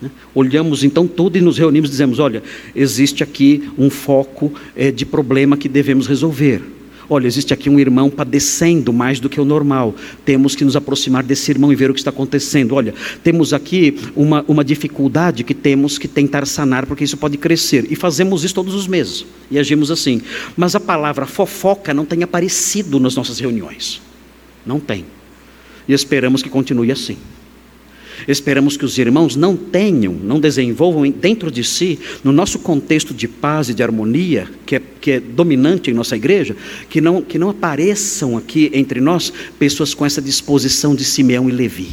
[0.00, 0.10] Né?
[0.34, 2.42] Olhamos então tudo e nos reunimos e dizemos: olha,
[2.74, 6.62] existe aqui um foco é, de problema que devemos resolver.
[7.08, 9.94] Olha, existe aqui um irmão padecendo mais do que o normal.
[10.24, 12.74] Temos que nos aproximar desse irmão e ver o que está acontecendo.
[12.74, 17.86] Olha, temos aqui uma, uma dificuldade que temos que tentar sanar, porque isso pode crescer.
[17.90, 19.24] E fazemos isso todos os meses.
[19.50, 20.22] E agimos assim.
[20.56, 24.00] Mas a palavra fofoca não tem aparecido nas nossas reuniões.
[24.64, 25.04] Não tem.
[25.88, 27.16] E esperamos que continue assim.
[28.26, 33.26] Esperamos que os irmãos não tenham, não desenvolvam dentro de si, no nosso contexto de
[33.26, 36.56] paz e de harmonia, que é, que é dominante em nossa igreja,
[36.88, 41.52] que não, que não apareçam aqui entre nós pessoas com essa disposição de Simeão e
[41.52, 41.90] Levi,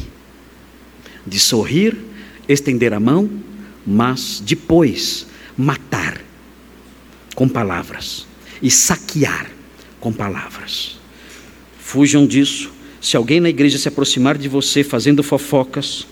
[1.26, 1.96] de sorrir,
[2.48, 3.28] estender a mão,
[3.86, 5.26] mas depois
[5.56, 6.20] matar
[7.34, 8.26] com palavras
[8.62, 9.50] e saquear
[10.00, 10.98] com palavras.
[11.78, 12.70] Fujam disso.
[13.00, 16.06] Se alguém na igreja se aproximar de você fazendo fofocas,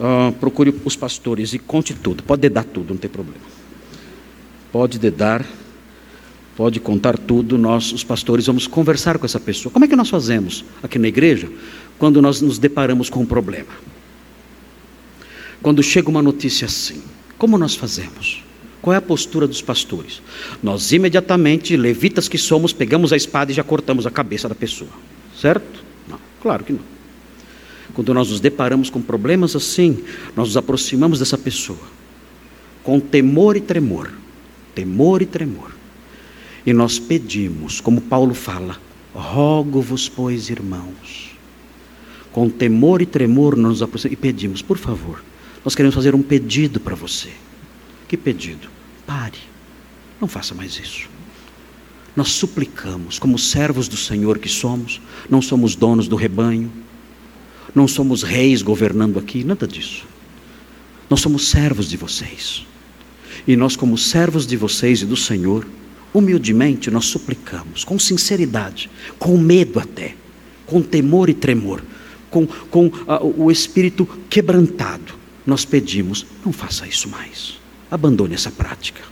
[0.00, 2.22] uh, procure os pastores e conte tudo.
[2.22, 3.44] Pode dedar tudo, não tem problema.
[4.72, 5.44] Pode dedar,
[6.56, 7.58] pode contar tudo.
[7.58, 9.72] Nós, os pastores, vamos conversar com essa pessoa.
[9.72, 11.48] Como é que nós fazemos aqui na igreja
[11.98, 13.68] quando nós nos deparamos com um problema?
[15.62, 17.02] Quando chega uma notícia assim,
[17.36, 18.42] como nós fazemos?
[18.80, 20.22] Qual é a postura dos pastores?
[20.62, 24.90] Nós imediatamente, levitas que somos, pegamos a espada e já cortamos a cabeça da pessoa.
[25.38, 25.84] Certo?
[26.08, 26.99] Não, claro que não.
[28.00, 30.02] Quando nós nos deparamos com problemas assim,
[30.34, 31.76] nós nos aproximamos dessa pessoa
[32.82, 34.10] com temor e tremor,
[34.74, 35.70] temor e tremor.
[36.64, 38.80] E nós pedimos, como Paulo fala,
[39.14, 41.36] rogo-vos, pois, irmãos,
[42.32, 45.22] com temor e tremor nós nos aproximamos e pedimos, por favor,
[45.62, 47.28] nós queremos fazer um pedido para você.
[48.08, 48.66] Que pedido?
[49.06, 49.36] Pare,
[50.18, 51.06] não faça mais isso.
[52.16, 56.72] Nós suplicamos, como servos do Senhor que somos, não somos donos do rebanho,
[57.74, 60.04] não somos reis governando aqui, nada disso.
[61.08, 62.66] Nós somos servos de vocês.
[63.46, 65.66] E nós, como servos de vocês e do Senhor,
[66.12, 70.14] humildemente nós suplicamos, com sinceridade, com medo até,
[70.66, 71.82] com temor e tremor,
[72.30, 75.14] com, com uh, o espírito quebrantado,
[75.46, 77.58] nós pedimos: não faça isso mais,
[77.90, 79.02] abandone essa prática.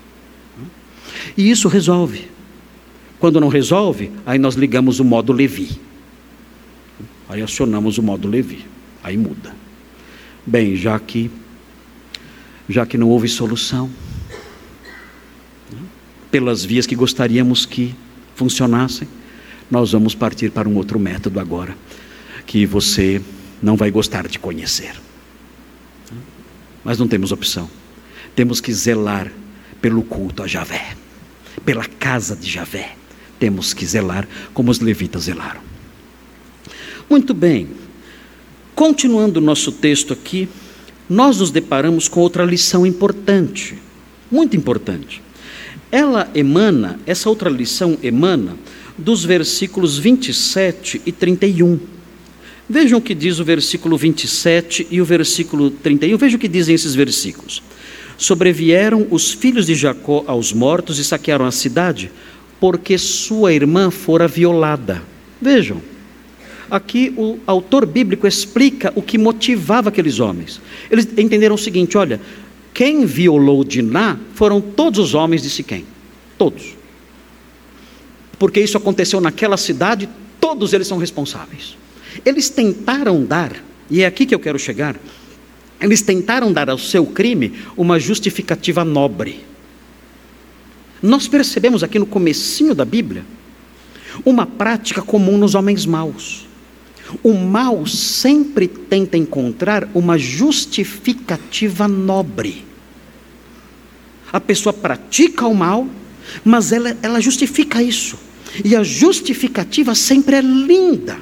[1.36, 2.28] E isso resolve.
[3.18, 5.87] Quando não resolve, aí nós ligamos o modo Levi.
[7.28, 8.64] Aí acionamos o modo Levi.
[9.02, 9.54] Aí muda.
[10.46, 11.30] Bem, já que
[12.68, 13.90] já que não houve solução,
[16.30, 17.94] pelas vias que gostaríamos que
[18.34, 19.08] funcionassem,
[19.70, 21.74] nós vamos partir para um outro método agora,
[22.46, 23.22] que você
[23.62, 24.94] não vai gostar de conhecer.
[26.84, 27.68] Mas não temos opção.
[28.36, 29.32] Temos que zelar
[29.80, 30.94] pelo culto a Javé,
[31.64, 32.94] pela casa de Javé.
[33.38, 35.60] Temos que zelar como os levitas zelaram.
[37.08, 37.68] Muito bem,
[38.74, 40.46] continuando o nosso texto aqui,
[41.08, 43.76] nós nos deparamos com outra lição importante,
[44.30, 45.22] muito importante.
[45.90, 48.56] Ela emana, essa outra lição emana
[48.98, 51.80] dos versículos 27 e 31.
[52.68, 56.18] Vejam o que diz o versículo 27 e o versículo 31.
[56.18, 57.62] Vejam o que dizem esses versículos.
[58.18, 62.12] Sobrevieram os filhos de Jacó aos mortos e saquearam a cidade,
[62.60, 65.02] porque sua irmã fora violada.
[65.40, 65.80] Vejam,
[66.70, 70.60] aqui o autor bíblico explica o que motivava aqueles homens.
[70.90, 72.20] Eles entenderam o seguinte: olha,
[72.72, 75.84] quem violou Diná foram todos os homens de Siquém,
[76.36, 76.76] todos.
[78.38, 80.08] Porque isso aconteceu naquela cidade,
[80.40, 81.76] todos eles são responsáveis.
[82.24, 83.52] Eles tentaram dar,
[83.90, 84.96] e é aqui que eu quero chegar,
[85.80, 89.44] eles tentaram dar ao seu crime uma justificativa nobre.
[91.00, 93.24] Nós percebemos aqui no comecinho da Bíblia
[94.24, 96.47] uma prática comum nos homens maus.
[97.22, 102.64] O mal sempre tenta encontrar uma justificativa nobre.
[104.32, 105.86] A pessoa pratica o mal,
[106.44, 108.18] mas ela, ela justifica isso.
[108.64, 111.18] E a justificativa sempre é linda.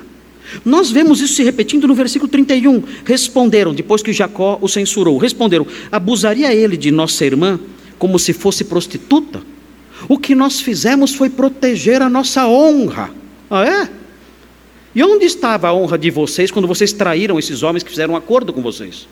[0.64, 2.82] Nós vemos isso se repetindo no versículo 31.
[3.04, 7.58] Responderam, depois que Jacó o censurou, responderam: abusaria ele de nossa irmã
[7.98, 9.42] como se fosse prostituta?
[10.08, 13.10] O que nós fizemos foi proteger a nossa honra.
[13.50, 13.88] Ah, é?
[14.96, 18.16] E onde estava a honra de vocês quando vocês traíram esses homens que fizeram um
[18.16, 19.06] acordo com vocês?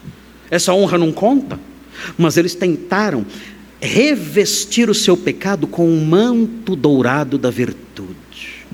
[0.50, 1.60] Essa honra não conta.
[2.16, 3.26] Mas eles tentaram
[3.82, 8.64] revestir o seu pecado com um manto dourado da virtude.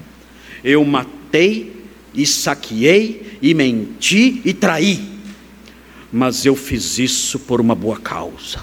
[0.63, 1.85] Eu matei
[2.15, 5.01] e saqueei e menti e traí.
[6.13, 8.61] Mas eu fiz isso por uma boa causa,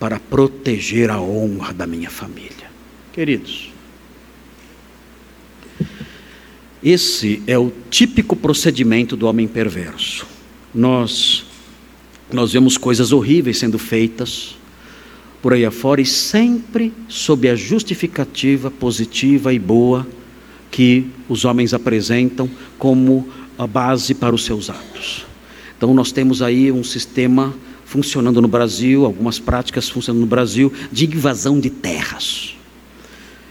[0.00, 2.68] para proteger a honra da minha família.
[3.12, 3.70] Queridos,
[6.84, 10.26] esse é o típico procedimento do homem perverso.
[10.74, 11.46] Nós
[12.32, 14.56] nós vemos coisas horríveis sendo feitas
[15.40, 20.06] por aí afora e sempre sob a justificativa positiva e boa
[20.70, 25.24] que os homens apresentam como a base para os seus atos.
[25.76, 27.54] Então nós temos aí um sistema
[27.84, 32.56] funcionando no Brasil, algumas práticas funcionando no Brasil de invasão de terras.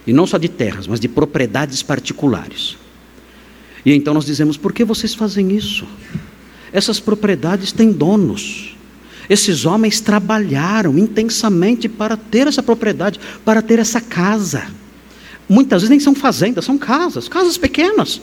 [0.05, 2.75] E não só de terras, mas de propriedades particulares.
[3.85, 5.85] E então nós dizemos: por que vocês fazem isso?
[6.71, 8.75] Essas propriedades têm donos.
[9.29, 14.67] Esses homens trabalharam intensamente para ter essa propriedade, para ter essa casa.
[15.47, 18.21] Muitas vezes nem são fazendas, são casas, casas pequenas.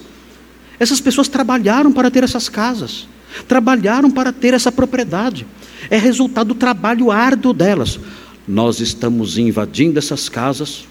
[0.78, 3.06] Essas pessoas trabalharam para ter essas casas,
[3.46, 5.46] trabalharam para ter essa propriedade.
[5.88, 7.98] É resultado do trabalho árduo delas.
[8.46, 10.86] Nós estamos invadindo essas casas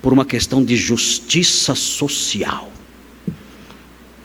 [0.00, 2.75] por uma questão de justiça social.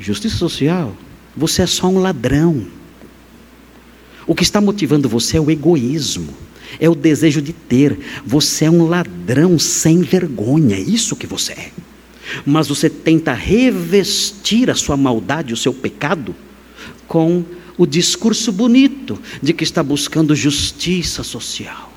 [0.01, 0.97] Justiça social?
[1.37, 2.65] Você é só um ladrão.
[4.25, 6.33] O que está motivando você é o egoísmo,
[6.79, 7.99] é o desejo de ter.
[8.25, 11.71] Você é um ladrão sem vergonha, é isso que você é.
[12.45, 16.35] Mas você tenta revestir a sua maldade, o seu pecado,
[17.07, 17.43] com
[17.77, 21.90] o discurso bonito de que está buscando justiça social.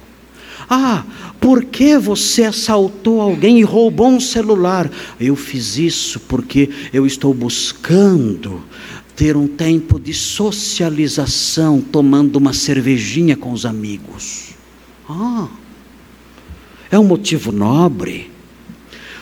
[0.68, 1.04] Ah,
[1.40, 4.90] por que você assaltou alguém e roubou um celular?
[5.20, 8.62] Eu fiz isso porque eu estou buscando
[9.14, 14.54] ter um tempo de socialização, tomando uma cervejinha com os amigos.
[15.08, 15.48] Ah,
[16.90, 18.30] é um motivo nobre.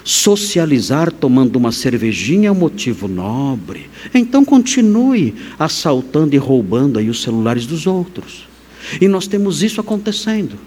[0.04, 3.88] Socializar tomando uma cervejinha é um motivo nobre.
[4.12, 8.48] Então continue assaltando e roubando aí os celulares dos outros.
[9.00, 10.58] E nós temos isso acontecendo.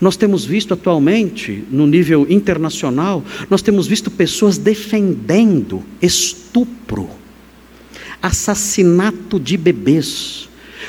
[0.00, 7.08] Nós temos visto atualmente, no nível internacional, nós temos visto pessoas defendendo estupro,
[8.20, 10.48] assassinato de bebês.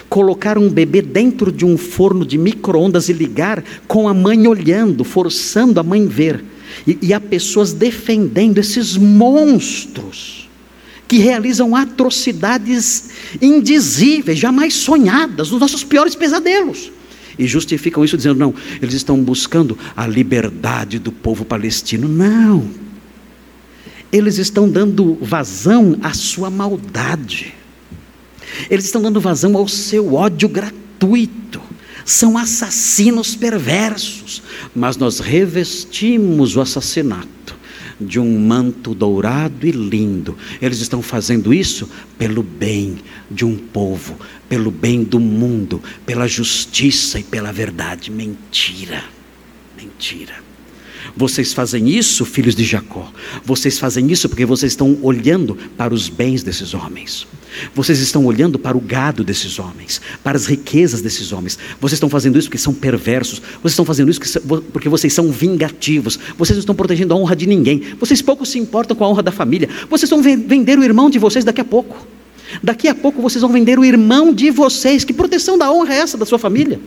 [0.09, 5.03] Colocar um bebê dentro de um forno de micro-ondas e ligar com a mãe olhando,
[5.03, 6.43] forçando a mãe ver.
[6.85, 10.49] E, e há pessoas defendendo esses monstros
[11.07, 13.11] que realizam atrocidades
[13.41, 16.91] indizíveis, jamais sonhadas, nos nossos piores pesadelos
[17.37, 22.07] e justificam isso dizendo: não, eles estão buscando a liberdade do povo palestino.
[22.07, 22.69] Não.
[24.11, 27.53] Eles estão dando vazão à sua maldade.
[28.69, 31.59] Eles estão dando vazão ao seu ódio gratuito.
[32.05, 34.43] São assassinos perversos.
[34.75, 37.33] Mas nós revestimos o assassinato
[37.99, 40.37] de um manto dourado e lindo.
[40.61, 42.97] Eles estão fazendo isso pelo bem
[43.29, 44.17] de um povo,
[44.47, 48.11] pelo bem do mundo, pela justiça e pela verdade.
[48.11, 49.03] Mentira.
[49.77, 50.52] Mentira.
[51.15, 53.11] Vocês fazem isso, filhos de Jacó.
[53.45, 57.27] Vocês fazem isso porque vocês estão olhando para os bens desses homens.
[57.75, 61.59] Vocês estão olhando para o gado desses homens, para as riquezas desses homens.
[61.79, 63.39] Vocês estão fazendo isso porque são perversos.
[63.61, 64.19] Vocês estão fazendo isso
[64.71, 66.17] porque vocês são vingativos.
[66.35, 67.83] Vocês não estão protegendo a honra de ninguém.
[67.99, 69.69] Vocês pouco se importam com a honra da família.
[69.89, 72.07] Vocês vão vender o irmão de vocês daqui a pouco.
[72.61, 75.03] Daqui a pouco vocês vão vender o irmão de vocês.
[75.03, 76.79] Que proteção da honra é essa da sua família?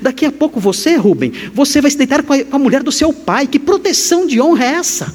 [0.00, 2.92] Daqui a pouco você, Rubem, você vai se deitar com a, com a mulher do
[2.92, 3.46] seu pai.
[3.46, 5.14] Que proteção de honra é essa?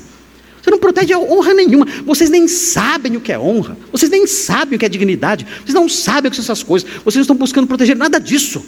[0.62, 1.88] Você não protege honra nenhuma.
[2.06, 3.78] Vocês nem sabem o que é honra.
[3.92, 5.46] Vocês nem sabem o que é dignidade.
[5.64, 6.88] Vocês não sabem o que são essas coisas.
[7.04, 8.64] Vocês não estão buscando proteger nada disso.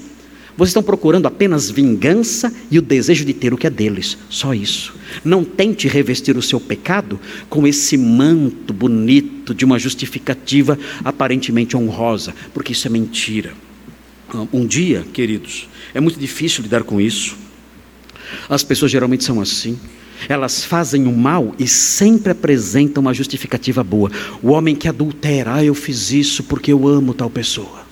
[0.56, 4.18] Vocês estão procurando apenas vingança e o desejo de ter o que é deles.
[4.30, 4.94] Só isso.
[5.24, 7.20] Não tente revestir o seu pecado
[7.50, 13.54] com esse manto bonito de uma justificativa aparentemente honrosa, porque isso é mentira.
[14.52, 17.36] Um dia, queridos, é muito difícil lidar com isso.
[18.50, 19.78] As pessoas geralmente são assim.
[20.28, 24.10] Elas fazem o mal e sempre apresentam uma justificativa boa.
[24.41, 27.84] O homem que adultera, ah, eu fiz isso porque eu amo tal pessoa.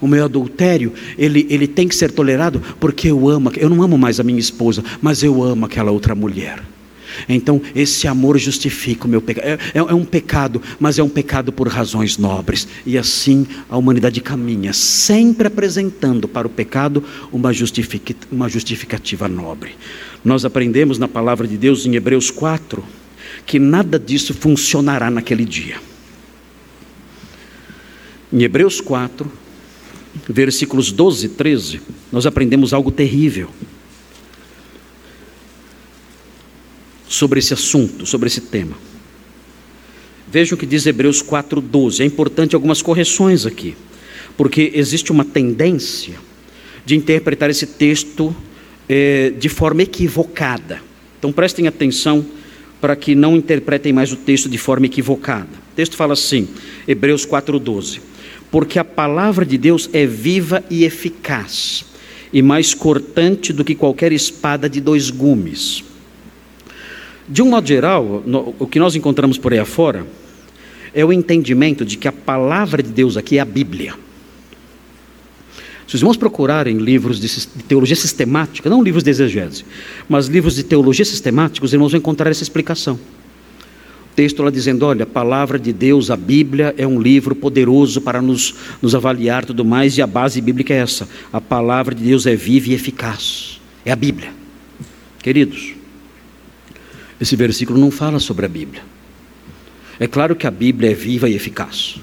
[0.00, 3.98] O meu adultério, ele, ele tem que ser tolerado porque eu amo, eu não amo
[3.98, 6.62] mais a minha esposa, mas eu amo aquela outra mulher.
[7.28, 9.44] Então, esse amor justifica o meu pecado.
[9.44, 12.66] É, é, é, um pecado, mas é um pecado por razões nobres.
[12.86, 19.74] E assim a humanidade caminha, sempre apresentando para o pecado uma, justific, uma justificativa nobre.
[20.24, 22.82] Nós aprendemos na palavra de Deus em Hebreus 4
[23.46, 25.76] que nada disso funcionará naquele dia.
[28.32, 29.30] Em Hebreus 4,
[30.28, 31.80] versículos 12 e 13,
[32.12, 33.50] nós aprendemos algo terrível
[37.20, 38.74] sobre esse assunto, sobre esse tema.
[40.32, 42.00] Vejam o que diz Hebreus 4,12.
[42.00, 43.76] É importante algumas correções aqui,
[44.38, 46.14] porque existe uma tendência
[46.86, 48.34] de interpretar esse texto
[48.88, 50.80] eh, de forma equivocada.
[51.18, 52.24] Então prestem atenção
[52.80, 55.50] para que não interpretem mais o texto de forma equivocada.
[55.72, 56.48] O texto fala assim,
[56.88, 58.00] Hebreus 4,12:
[58.50, 61.84] Porque a palavra de Deus é viva e eficaz,
[62.32, 65.89] e mais cortante do que qualquer espada de dois gumes.
[67.30, 70.04] De um modo geral, no, o que nós encontramos por aí afora
[70.92, 73.94] é o entendimento de que a palavra de Deus aqui é a Bíblia.
[75.86, 79.64] Se os irmãos procurarem livros de teologia sistemática, não livros de exegese,
[80.08, 82.94] mas livros de teologia sistemática, os irmãos vão encontrar essa explicação.
[82.94, 88.00] O texto lá dizendo: olha, a palavra de Deus, a Bíblia, é um livro poderoso
[88.00, 92.02] para nos, nos avaliar tudo mais, e a base bíblica é essa: a palavra de
[92.02, 93.60] Deus é viva e eficaz.
[93.84, 94.32] É a Bíblia.
[95.22, 95.79] Queridos,
[97.20, 98.82] esse versículo não fala sobre a Bíblia.
[99.98, 101.96] É claro que a Bíblia é viva e eficaz.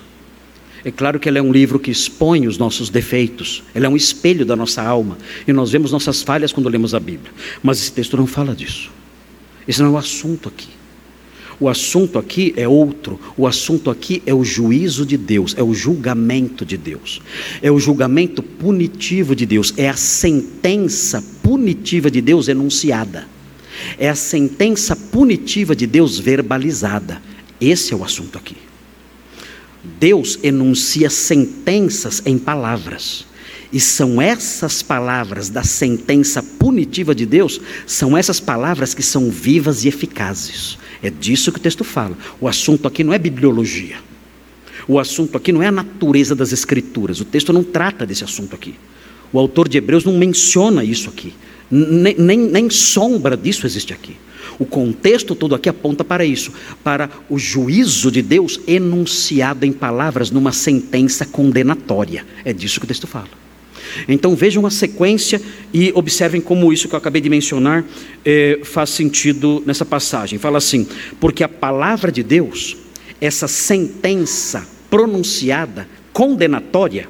[0.86, 3.96] É claro que ela é um livro que expõe os nossos defeitos, ela é um
[3.96, 7.32] espelho da nossa alma, e nós vemos nossas falhas quando lemos a Bíblia.
[7.64, 8.92] Mas esse texto não fala disso.
[9.68, 10.70] Esse não é o assunto aqui.
[11.60, 13.20] O assunto aqui é outro.
[13.36, 17.20] O assunto aqui é o juízo de Deus, é o julgamento de Deus,
[17.62, 23.28] é o julgamento punitivo de Deus, é a sentença punitiva de Deus enunciada,
[23.98, 27.22] é a sentença punitiva de Deus verbalizada.
[27.60, 28.58] Esse é o assunto aqui.
[30.00, 33.26] Deus enuncia sentenças em palavras.
[33.72, 39.84] E são essas palavras da sentença punitiva de Deus, são essas palavras que são vivas
[39.84, 40.78] e eficazes.
[41.02, 42.18] É disso que o texto fala.
[42.40, 43.98] O assunto aqui não é bibliologia.
[44.88, 47.20] O assunto aqui não é a natureza das escrituras.
[47.20, 48.76] O texto não trata desse assunto aqui.
[49.34, 51.34] O autor de Hebreus não menciona isso aqui.
[51.70, 54.16] Nem, nem, nem sombra disso existe aqui.
[54.60, 56.52] O contexto todo aqui aponta para isso,
[56.84, 62.26] para o juízo de Deus enunciado em palavras numa sentença condenatória.
[62.44, 63.30] É disso que o texto fala.
[64.08, 65.42] Então vejam a sequência
[65.74, 67.86] e observem como isso que eu acabei de mencionar
[68.26, 70.40] eh, faz sentido nessa passagem.
[70.40, 70.88] Fala assim:
[71.20, 72.76] porque a palavra de Deus,
[73.22, 77.08] essa sentença pronunciada, condenatória,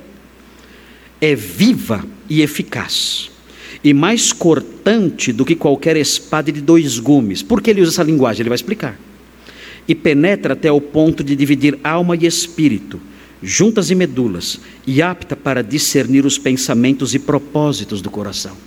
[1.22, 3.32] é viva e eficaz
[3.84, 7.44] e mais cortante do que qualquer espada de dois gumes.
[7.44, 8.42] Por que ele usa essa linguagem?
[8.42, 9.00] Ele vai explicar.
[9.88, 13.00] E penetra até o ponto de dividir alma e espírito,
[13.42, 18.58] juntas e medulas, e apta para discernir os pensamentos e propósitos do coração.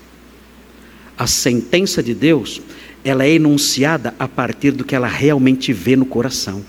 [1.18, 2.62] A sentença de Deus,
[3.04, 6.64] ela é enunciada a partir do que ela realmente vê no coração.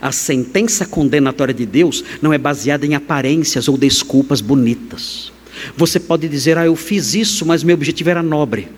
[0.00, 5.31] A sentença condenatória de Deus não é baseada em aparências ou desculpas bonitas.
[5.76, 8.68] Você pode dizer, ah, eu fiz isso, mas meu objetivo era nobre.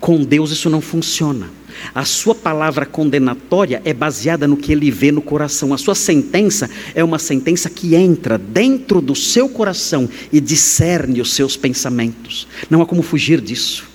[0.00, 1.50] Com Deus isso não funciona.
[1.94, 5.72] A sua palavra condenatória é baseada no que ele vê no coração.
[5.72, 11.32] A sua sentença é uma sentença que entra dentro do seu coração e discerne os
[11.32, 12.46] seus pensamentos.
[12.68, 13.86] Não há como fugir disso.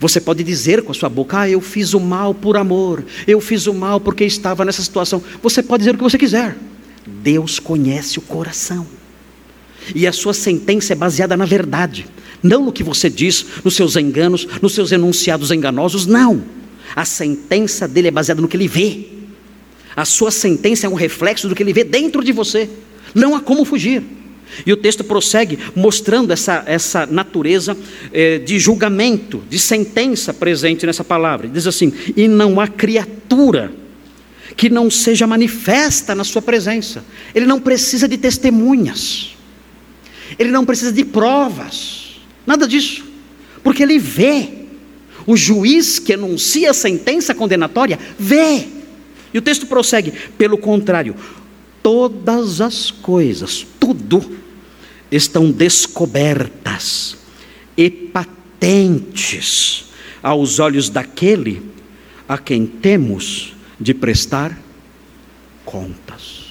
[0.00, 3.40] Você pode dizer com a sua boca: Ah, eu fiz o mal por amor, eu
[3.40, 5.22] fiz o mal porque estava nessa situação.
[5.42, 6.56] Você pode dizer o que você quiser.
[7.06, 8.86] Deus conhece o coração.
[9.94, 12.06] E a sua sentença é baseada na verdade,
[12.42, 16.44] não no que você diz, nos seus enganos, nos seus enunciados enganosos, não.
[16.94, 19.06] A sentença dele é baseada no que ele vê.
[19.96, 22.68] A sua sentença é um reflexo do que ele vê dentro de você.
[23.14, 24.02] Não há como fugir.
[24.66, 27.76] E o texto prossegue mostrando essa, essa natureza
[28.12, 31.48] eh, de julgamento, de sentença presente nessa palavra.
[31.48, 33.72] Diz assim: E não há criatura
[34.56, 37.04] que não seja manifesta na sua presença.
[37.34, 39.33] Ele não precisa de testemunhas.
[40.38, 43.04] Ele não precisa de provas, nada disso,
[43.62, 44.64] porque ele vê.
[45.26, 48.66] O juiz que anuncia a sentença condenatória vê.
[49.32, 51.16] E o texto prossegue: pelo contrário,
[51.82, 54.38] todas as coisas, tudo,
[55.10, 57.16] estão descobertas
[57.76, 59.86] e patentes
[60.22, 61.62] aos olhos daquele
[62.28, 64.58] a quem temos de prestar
[65.64, 66.43] contas.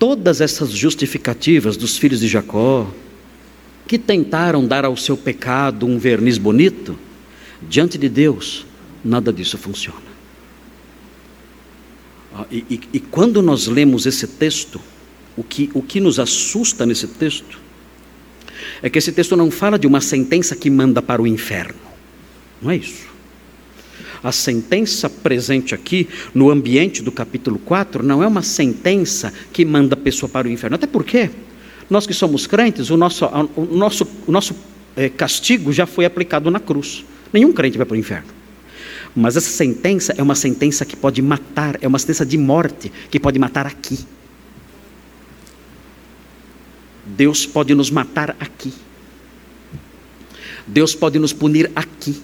[0.00, 2.90] Todas essas justificativas dos filhos de Jacó,
[3.86, 6.98] que tentaram dar ao seu pecado um verniz bonito,
[7.68, 8.64] diante de Deus,
[9.04, 10.00] nada disso funciona.
[12.34, 14.80] Ah, e, e, e, quando nós lemos esse texto,
[15.36, 17.58] o que, o que nos assusta nesse texto,
[18.82, 21.78] é que esse texto não fala de uma sentença que manda para o inferno,
[22.62, 23.09] não é isso.
[24.22, 29.94] A sentença presente aqui, no ambiente do capítulo 4, não é uma sentença que manda
[29.94, 30.74] a pessoa para o inferno.
[30.74, 31.30] Até porque
[31.88, 34.54] nós que somos crentes, o nosso, o nosso, o nosso
[34.94, 37.04] é, castigo já foi aplicado na cruz.
[37.32, 38.28] Nenhum crente vai para o inferno.
[39.14, 43.18] Mas essa sentença é uma sentença que pode matar, é uma sentença de morte que
[43.18, 43.98] pode matar aqui.
[47.04, 48.72] Deus pode nos matar aqui.
[50.66, 52.22] Deus pode nos punir aqui.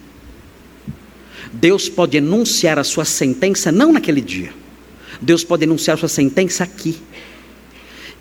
[1.60, 4.52] Deus pode enunciar a sua sentença não naquele dia.
[5.20, 6.96] Deus pode enunciar a sua sentença aqui.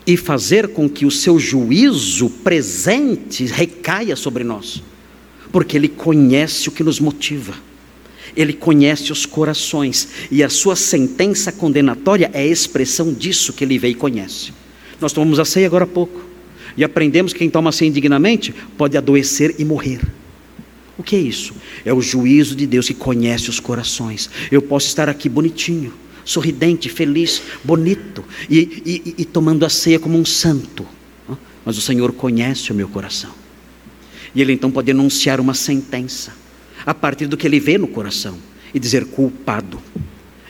[0.06, 4.82] E fazer com que o seu juízo presente recaia sobre nós.
[5.52, 7.54] Porque Ele conhece o que nos motiva.
[8.36, 10.08] Ele conhece os corações.
[10.30, 14.52] E a sua sentença condenatória é a expressão disso que Ele vê e conhece.
[15.00, 16.24] Nós tomamos a ceia agora há pouco.
[16.76, 20.00] E aprendemos que quem toma ceia indignamente pode adoecer e morrer.
[20.98, 21.54] O que é isso?
[21.84, 24.30] É o juízo de Deus que conhece os corações.
[24.50, 25.92] Eu posso estar aqui bonitinho,
[26.24, 30.86] sorridente, feliz, bonito, e, e, e tomando a ceia como um santo.
[31.64, 33.30] Mas o Senhor conhece o meu coração.
[34.34, 36.32] E Ele então pode anunciar uma sentença,
[36.84, 38.38] a partir do que Ele vê no coração,
[38.72, 39.80] e dizer culpado.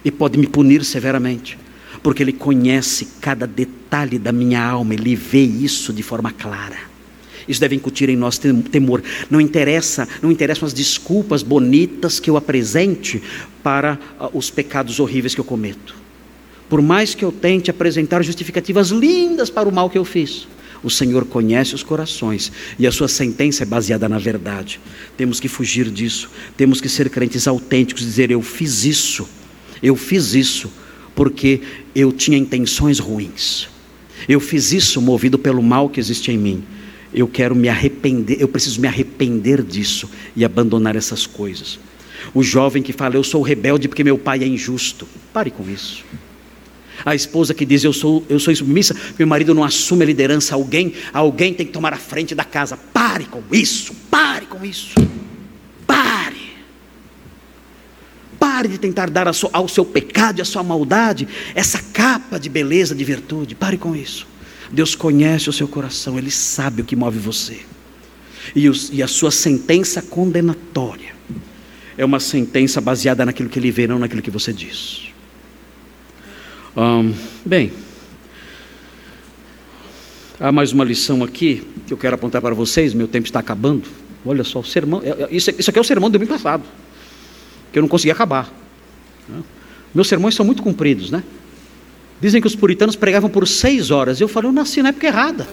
[0.05, 1.59] E pode me punir severamente,
[2.03, 6.96] porque Ele conhece cada detalhe da minha alma, Ele vê isso de forma clara.
[7.49, 9.03] Isso deve incutir em nós temor.
[9.31, 13.23] Não interessa, não interessam as desculpas bonitas que eu apresente
[13.63, 15.95] para ah, os pecados horríveis que eu cometo.
[16.69, 20.49] Por mais que eu tente apresentar justificativas lindas para o mal que eu fiz,
[20.83, 24.81] o Senhor conhece os corações e a sua sentença é baseada na verdade.
[25.17, 26.29] Temos que fugir disso.
[26.57, 29.29] Temos que ser crentes autênticos, dizer eu fiz isso.
[29.81, 30.71] Eu fiz isso
[31.15, 31.61] porque
[31.95, 33.69] eu tinha intenções ruins.
[34.29, 36.65] Eu fiz isso movido pelo mal que existe em mim
[37.17, 41.79] eu quero me arrepender, eu preciso me arrepender disso e abandonar essas coisas.
[42.35, 45.09] O jovem que fala, eu sou rebelde porque meu pai é injusto.
[45.33, 46.05] Pare com isso.
[47.07, 50.55] A esposa que diz, eu sou, eu sou insubmissa, meu marido não assume a liderança,
[50.55, 52.77] alguém, alguém tem que tomar a frente da casa.
[52.77, 54.95] Pare com isso, pare com isso.
[55.87, 56.37] Pare.
[58.39, 62.95] Pare de tentar dar ao seu pecado e à sua maldade essa capa de beleza,
[62.95, 63.55] de virtude.
[63.55, 64.27] Pare com isso.
[64.71, 67.61] Deus conhece o seu coração, Ele sabe o que move você.
[68.55, 71.15] E, os, e a sua sentença condenatória
[71.97, 75.09] é uma sentença baseada naquilo que Ele vê, não naquilo que você diz.
[77.45, 77.73] bem,
[80.39, 83.89] há mais uma lição aqui que eu quero apontar para vocês, meu tempo está acabando.
[84.25, 86.65] Olha só, o sermão, é, é, isso, isso aqui é o sermão do domingo passado,
[87.73, 88.53] que eu não consegui acabar.
[89.95, 91.23] Meus sermões são muito compridos, né?
[92.21, 94.21] Dizem que os puritanos pregavam por seis horas.
[94.21, 95.47] Eu falei, eu nasci na época errada.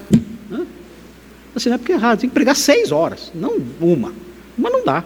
[1.53, 2.17] Nasci na época errada.
[2.17, 4.13] Tem que pregar seis horas, não uma.
[4.57, 5.03] Uma não dá.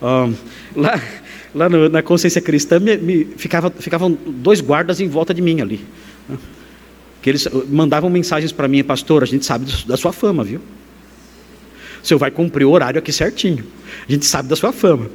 [0.00, 0.34] Um,
[0.80, 1.00] lá
[1.54, 5.60] lá no, na consciência cristã me, me, ficava, ficavam dois guardas em volta de mim
[5.60, 5.80] ali.
[7.20, 10.60] Que eles mandavam mensagens para mim, pastor, a gente sabe da sua fama, viu?
[12.02, 13.64] O senhor vai cumprir o horário aqui certinho.
[14.08, 15.08] A gente sabe da sua fama.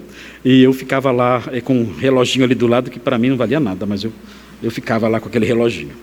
[0.45, 3.35] E eu ficava lá eh, com um reloginho ali do lado que para mim não
[3.35, 4.13] valia nada, mas eu
[4.61, 5.95] eu ficava lá com aquele reloginho.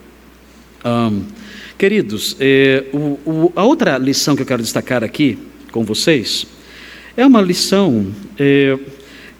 [0.84, 1.24] Um,
[1.78, 5.38] queridos, é, o, o, a outra lição que eu quero destacar aqui
[5.72, 6.46] com vocês
[7.16, 8.78] é uma lição é,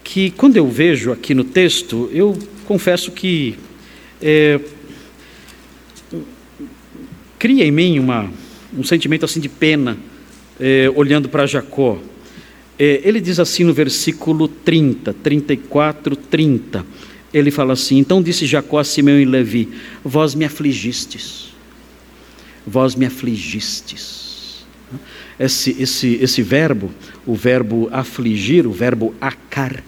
[0.03, 2.37] que, quando eu vejo aqui no texto, eu
[2.67, 3.57] confesso que
[4.21, 4.59] é,
[7.39, 8.31] cria em mim uma,
[8.77, 9.97] um sentimento assim de pena,
[10.95, 11.99] olhando para Jacó.
[12.79, 16.87] Ele diz assim no versículo 30, 34, 30
[17.35, 19.69] ele fala assim: Então disse Jacó a Simeão e Levi:
[20.05, 21.53] Vós me afligistes,
[22.65, 24.65] vós me afligistes.
[25.39, 26.93] Esse, esse, esse verbo,
[27.27, 29.83] o verbo afligir, o verbo acar,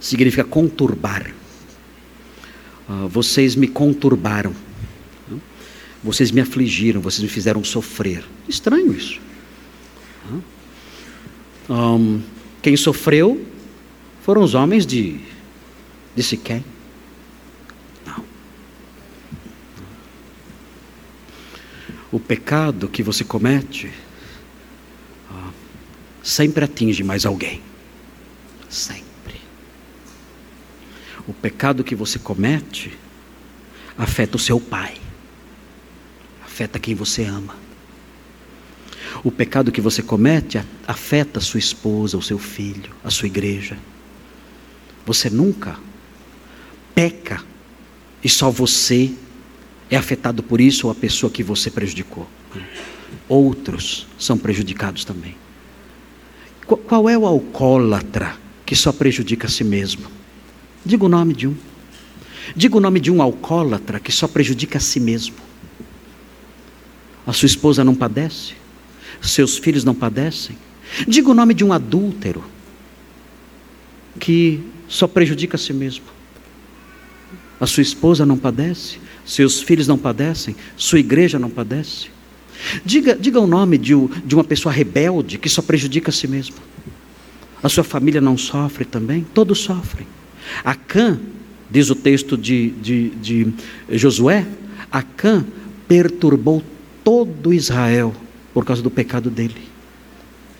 [0.00, 1.30] significa conturbar.
[2.88, 4.54] Uh, vocês me conturbaram,
[6.02, 8.24] vocês me afligiram, vocês me fizeram sofrer.
[8.48, 9.20] Estranho isso.
[11.68, 12.20] Um,
[12.62, 13.44] quem sofreu
[14.22, 15.20] foram os homens de
[16.14, 16.64] Disse quem?
[18.06, 18.24] Não.
[22.12, 23.92] O pecado que você comete
[26.24, 27.60] sempre atinge mais alguém.
[28.68, 29.40] Sempre.
[31.28, 32.98] O pecado que você comete
[33.96, 34.96] afeta o seu pai,
[36.44, 37.54] afeta quem você ama.
[39.22, 43.78] O pecado que você comete afeta a sua esposa, o seu filho, a sua igreja.
[45.06, 45.78] Você nunca
[46.94, 47.42] peca
[48.22, 49.12] e só você
[49.90, 52.28] é afetado por isso ou a pessoa que você prejudicou.
[53.28, 55.36] Outros são prejudicados também.
[56.66, 60.06] Qual é o alcoólatra que só prejudica a si mesmo.
[60.84, 61.54] Diga o nome de um.
[62.54, 65.36] Diga o nome de um alcoólatra que só prejudica a si mesmo.
[67.26, 68.54] A sua esposa não padece?
[69.22, 70.56] Seus filhos não padecem?
[71.08, 72.44] Diga o nome de um adúltero
[74.20, 76.04] que só prejudica a si mesmo.
[77.60, 78.98] A sua esposa não padece?
[79.24, 80.56] Seus filhos não padecem?
[80.76, 82.08] Sua igreja não padece?
[82.84, 83.94] Diga, diga o nome de,
[84.24, 86.56] de uma pessoa rebelde que só prejudica a si mesmo.
[87.62, 89.26] A sua família não sofre também?
[89.34, 90.06] Todos sofrem.
[90.62, 91.18] Acã,
[91.70, 93.52] diz o texto de, de, de
[93.92, 94.46] Josué,
[94.90, 95.44] Acã
[95.88, 96.62] perturbou
[97.02, 98.14] todo Israel
[98.52, 99.73] por causa do pecado dele.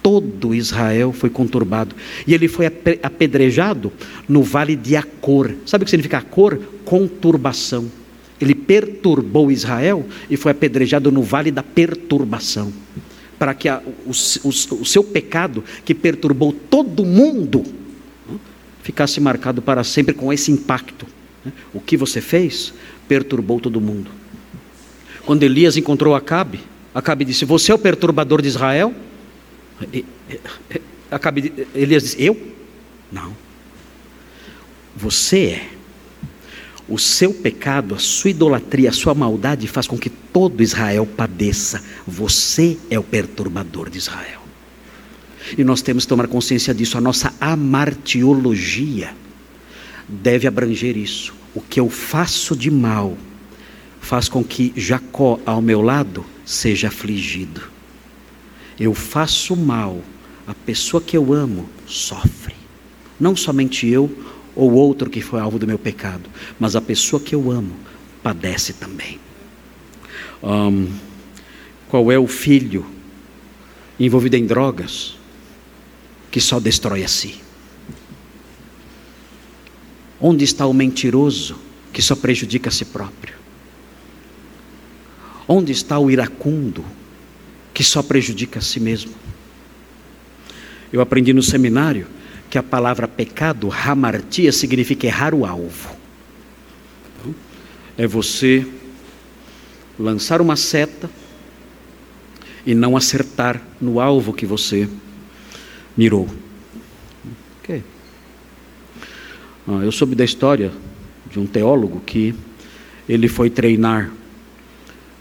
[0.04, 1.96] Todo Israel foi conturbado.
[2.26, 3.90] E ele foi apedrejado
[4.28, 5.50] no vale de Acor.
[5.64, 6.58] Sabe o que significa Acor?
[6.84, 7.90] Conturbação.
[8.38, 12.70] Ele perturbou Israel e foi apedrejado no vale da perturbação.
[13.38, 17.64] Para que a, o, o, o seu pecado, que perturbou todo mundo,
[18.82, 21.06] ficasse marcado para sempre com esse impacto.
[21.72, 22.74] O que você fez
[23.08, 24.10] perturbou todo mundo.
[25.24, 26.60] Quando Elias encontrou Acabe,
[26.94, 28.94] Acabe disse: Você é o perturbador de Israel?
[31.10, 32.54] Acabe, Elias disse: Eu?
[33.10, 33.36] Não.
[34.96, 35.68] Você é.
[36.86, 41.82] O seu pecado, a sua idolatria, a sua maldade faz com que todo Israel padeça.
[42.06, 44.42] Você é o perturbador de Israel.
[45.56, 46.98] E nós temos que tomar consciência disso.
[46.98, 49.14] A nossa amartiologia
[50.06, 51.34] deve abranger isso.
[51.54, 53.16] O que eu faço de mal
[54.00, 57.73] faz com que Jacó, ao meu lado, seja afligido.
[58.78, 60.00] Eu faço mal,
[60.46, 62.54] a pessoa que eu amo sofre.
[63.18, 64.10] Não somente eu
[64.54, 67.74] ou outro que foi alvo do meu pecado, mas a pessoa que eu amo
[68.22, 69.18] padece também.
[70.42, 70.92] Um,
[71.88, 72.84] qual é o filho
[73.98, 75.16] envolvido em drogas
[76.30, 77.40] que só destrói a si?
[80.20, 81.56] Onde está o mentiroso
[81.92, 83.34] que só prejudica a si próprio?
[85.46, 86.84] Onde está o iracundo
[87.74, 89.12] que só prejudica a si mesmo?
[90.92, 92.06] Eu aprendi no seminário
[92.48, 95.96] que a palavra pecado, hamartia, significa errar o alvo.
[97.98, 98.64] É você
[99.98, 101.10] lançar uma seta
[102.64, 104.88] e não acertar no alvo que você
[105.96, 106.28] mirou.
[107.60, 107.82] Okay.
[109.66, 110.70] Ah, eu soube da história
[111.30, 112.34] de um teólogo que
[113.08, 114.12] ele foi treinar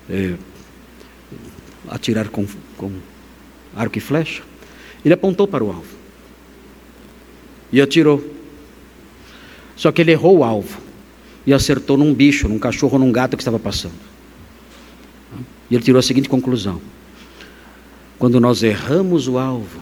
[0.10, 0.36] é,
[1.94, 2.92] atirar com, com
[3.76, 4.42] arco e flecha,
[5.06, 5.96] ele apontou para o alvo
[7.72, 8.24] e atirou.
[9.76, 10.82] Só que ele errou o alvo
[11.46, 13.94] e acertou num bicho, num cachorro, num gato que estava passando.
[15.70, 16.82] E ele tirou a seguinte conclusão:
[18.18, 19.82] quando nós erramos o alvo,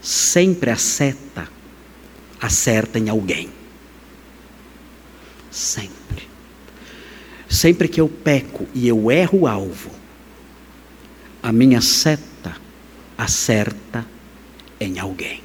[0.00, 1.48] sempre a seta
[2.40, 3.48] acerta em alguém.
[5.50, 6.28] Sempre.
[7.48, 9.90] Sempre que eu peco e eu erro o alvo,
[11.44, 12.56] a minha seta
[13.18, 14.06] acerta
[14.80, 15.42] em alguém.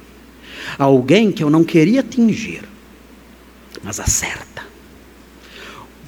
[0.78, 2.62] Alguém que eu não queria atingir,
[3.82, 4.62] mas acerta.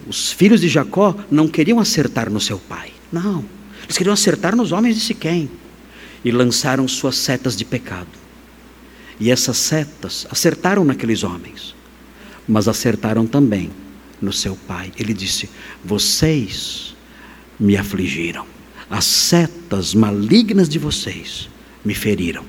[0.07, 3.45] Os filhos de Jacó não queriam acertar no seu pai, não.
[3.85, 5.51] Eles queriam acertar nos homens de Siquém
[6.25, 8.09] e lançaram suas setas de pecado.
[9.21, 11.75] E essas setas acertaram naqueles homens,
[12.49, 13.71] mas acertaram também
[14.23, 14.91] no seu pai.
[14.99, 15.51] Ele disse:
[15.85, 16.97] Vocês
[17.61, 18.47] me afligiram,
[18.93, 21.49] as setas malignas de vocês
[21.83, 22.45] me feriram,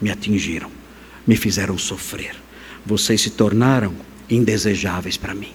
[0.00, 0.70] me atingiram,
[1.26, 2.34] me fizeram sofrer.
[2.86, 3.94] Vocês se tornaram
[4.30, 5.52] indesejáveis para mim.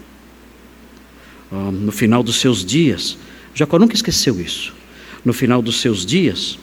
[1.51, 3.17] Ah, no final dos seus dias,
[3.55, 4.71] Jacó nunca esqueceu isso.
[5.25, 6.59] No final dos seus dias,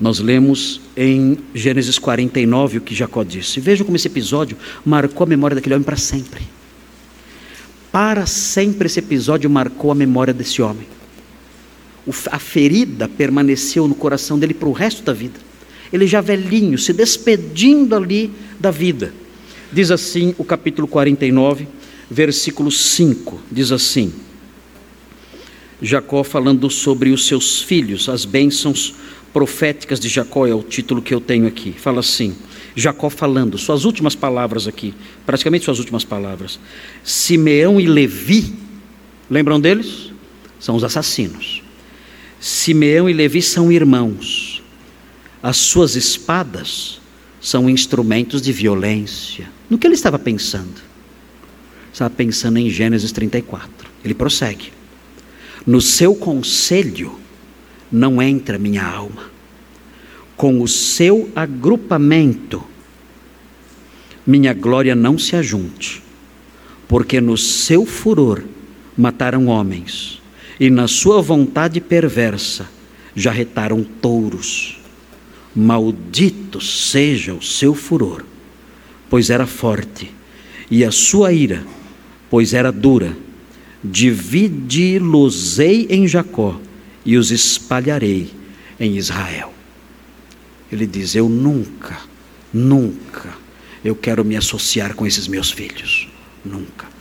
[0.00, 3.58] nós lemos em Gênesis 49 o que Jacó disse.
[3.58, 4.56] Vejam como esse episódio
[4.86, 6.44] marcou a memória daquele homem para sempre.
[7.90, 10.99] Para sempre esse episódio marcou a memória desse homem.
[12.30, 15.38] A ferida permaneceu no coração dele para o resto da vida.
[15.92, 19.12] Ele já velhinho, se despedindo ali da vida.
[19.72, 21.66] Diz assim o capítulo 49,
[22.10, 24.12] versículo 5: diz assim.
[25.82, 28.94] Jacó falando sobre os seus filhos, as bênçãos
[29.32, 31.72] proféticas de Jacó é o título que eu tenho aqui.
[31.72, 32.34] Fala assim:
[32.76, 34.94] Jacó falando, suas últimas palavras aqui,
[35.24, 36.60] praticamente suas últimas palavras.
[37.02, 38.54] Simeão e Levi,
[39.30, 40.10] lembram deles?
[40.58, 41.59] São os assassinos.
[42.40, 44.62] Simeão e Levi são irmãos.
[45.42, 47.00] As suas espadas
[47.40, 49.48] são instrumentos de violência.
[49.68, 50.80] No que ele estava pensando?
[51.92, 53.70] Estava pensando em Gênesis 34.
[54.04, 54.72] Ele prossegue.
[55.66, 57.18] No seu conselho
[57.92, 59.30] não entra minha alma
[60.36, 62.64] com o seu agrupamento
[64.26, 66.02] minha glória não se ajunte,
[66.86, 68.42] porque no seu furor
[68.96, 70.19] mataram homens,
[70.60, 72.68] e na sua vontade perversa
[73.16, 74.78] jarretaram touros.
[75.56, 78.22] Maldito seja o seu furor,
[79.08, 80.12] pois era forte,
[80.70, 81.64] e a sua ira,
[82.28, 83.16] pois era dura.
[83.82, 86.60] Dividi-los-ei em Jacó
[87.06, 88.30] e os espalharei
[88.78, 89.54] em Israel.
[90.70, 91.98] Ele diz: Eu nunca,
[92.52, 93.32] nunca,
[93.82, 96.06] eu quero me associar com esses meus filhos.
[96.44, 96.99] Nunca.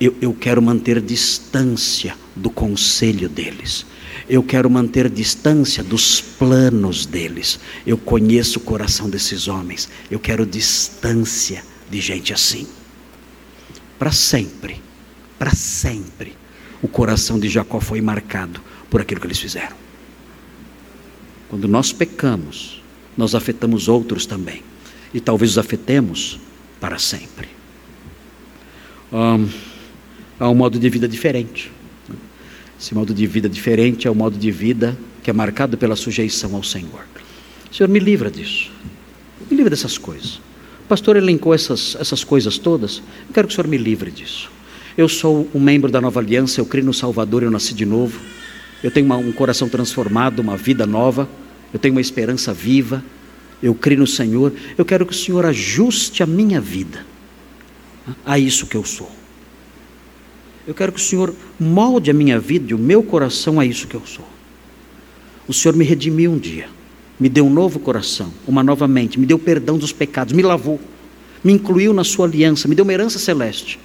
[0.00, 3.84] Eu, eu quero manter distância do conselho deles.
[4.28, 7.60] Eu quero manter distância dos planos deles.
[7.86, 9.88] Eu conheço o coração desses homens.
[10.10, 12.66] Eu quero distância de gente assim.
[13.98, 14.80] Para sempre,
[15.38, 16.34] para sempre,
[16.80, 19.76] o coração de Jacó foi marcado por aquilo que eles fizeram.
[21.50, 22.82] Quando nós pecamos,
[23.16, 24.62] nós afetamos outros também.
[25.12, 26.38] E talvez os afetemos
[26.80, 27.48] para sempre.
[29.12, 29.48] Um,
[30.40, 31.70] há um modo de vida diferente.
[32.80, 36.56] Esse modo de vida diferente é o modo de vida que é marcado pela sujeição
[36.56, 37.04] ao Senhor.
[37.70, 38.70] Senhor, me livra disso.
[39.50, 40.36] Me livra dessas coisas.
[40.84, 43.02] O pastor elencou essas, essas coisas todas.
[43.28, 44.50] Eu quero que o Senhor me livre disso.
[44.96, 48.18] Eu sou um membro da nova aliança, eu creio no Salvador, eu nasci de novo.
[48.82, 51.28] Eu tenho uma, um coração transformado, uma vida nova.
[51.72, 53.04] Eu tenho uma esperança viva.
[53.62, 54.54] Eu creio no Senhor.
[54.76, 57.04] Eu quero que o Senhor ajuste a minha vida
[58.24, 59.19] a isso que eu sou.
[60.66, 63.86] Eu quero que o Senhor molde a minha vida e o meu coração a isso
[63.86, 64.26] que eu sou.
[65.48, 66.68] O Senhor me redimiu um dia,
[67.18, 70.80] me deu um novo coração, uma nova mente, me deu perdão dos pecados, me lavou,
[71.42, 73.78] me incluiu na sua aliança, me deu uma herança celeste.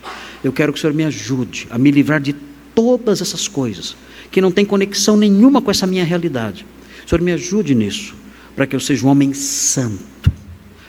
[0.44, 2.36] Eu quero que o Senhor me ajude a me livrar de
[2.76, 3.96] todas essas coisas
[4.30, 6.66] que não têm conexão nenhuma com essa minha realidade.
[7.06, 8.14] O Senhor me ajude nisso,
[8.56, 10.32] para que eu seja um homem santo,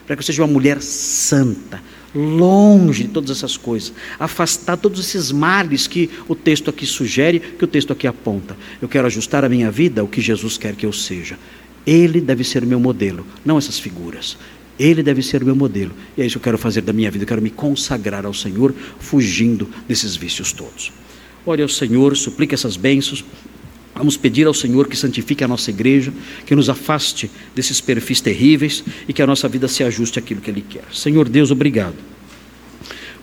[0.06, 1.80] para que eu seja uma mulher santa,
[2.16, 7.64] longe de todas essas coisas, afastar todos esses males que o texto aqui sugere, que
[7.64, 8.56] o texto aqui aponta.
[8.80, 11.38] Eu quero ajustar a minha vida ao que Jesus quer que eu seja.
[11.86, 14.36] Ele deve ser o meu modelo, não essas figuras.
[14.78, 15.92] Ele deve ser o meu modelo.
[16.16, 17.24] E é isso que eu quero fazer da minha vida.
[17.24, 20.92] Eu quero me consagrar ao Senhor, fugindo desses vícios todos.
[21.46, 23.24] Ore ao Senhor, suplique essas bênçãos.
[23.96, 26.12] Vamos pedir ao Senhor que santifique a nossa igreja,
[26.44, 30.50] que nos afaste desses perfis terríveis e que a nossa vida se ajuste àquilo que
[30.50, 30.84] Ele quer.
[30.92, 31.96] Senhor Deus, obrigado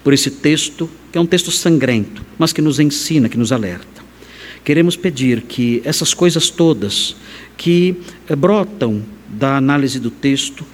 [0.04, 4.04] por esse texto, que é um texto sangrento, mas que nos ensina, que nos alerta.
[4.66, 7.16] Queremos pedir que essas coisas todas
[7.56, 7.96] que
[8.28, 10.66] eh, brotam da análise do texto,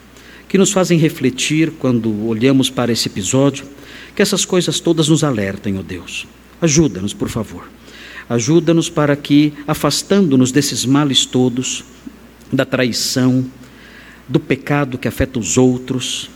[0.47, 3.65] que nos fazem refletir quando olhamos para esse episódio,
[4.15, 6.25] que essas coisas todas nos alertem, ó oh Deus.
[6.61, 7.67] Ajuda-nos, por favor
[8.29, 11.83] Ajuda-nos para que, afastando-nos desses males todos,
[12.53, 13.45] da traição,
[14.27, 16.29] do pecado que afeta os outros,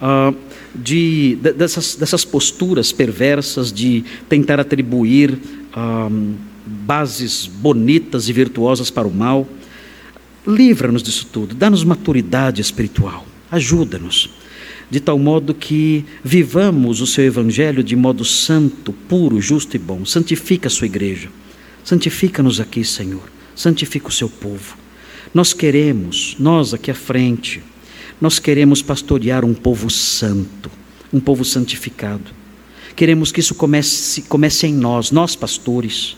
[0.00, 0.36] uh,
[0.74, 6.36] de, de, dessas, dessas posturas perversas de tentar atribuir uh,
[6.66, 9.48] bases bonitas e virtuosas para o mal,
[10.46, 14.30] livra-nos disso tudo, dá-nos maturidade espiritual, ajuda-nos
[14.90, 20.04] de tal modo que vivamos o seu evangelho de modo santo, puro, justo e bom.
[20.04, 21.28] Santifica a sua igreja.
[21.84, 23.30] Santifica-nos aqui, Senhor.
[23.54, 24.76] Santifica o seu povo.
[25.34, 27.62] Nós queremos, nós aqui à frente,
[28.20, 30.70] nós queremos pastorear um povo santo,
[31.12, 32.30] um povo santificado.
[32.96, 36.16] Queremos que isso comece, comece em nós, nós pastores,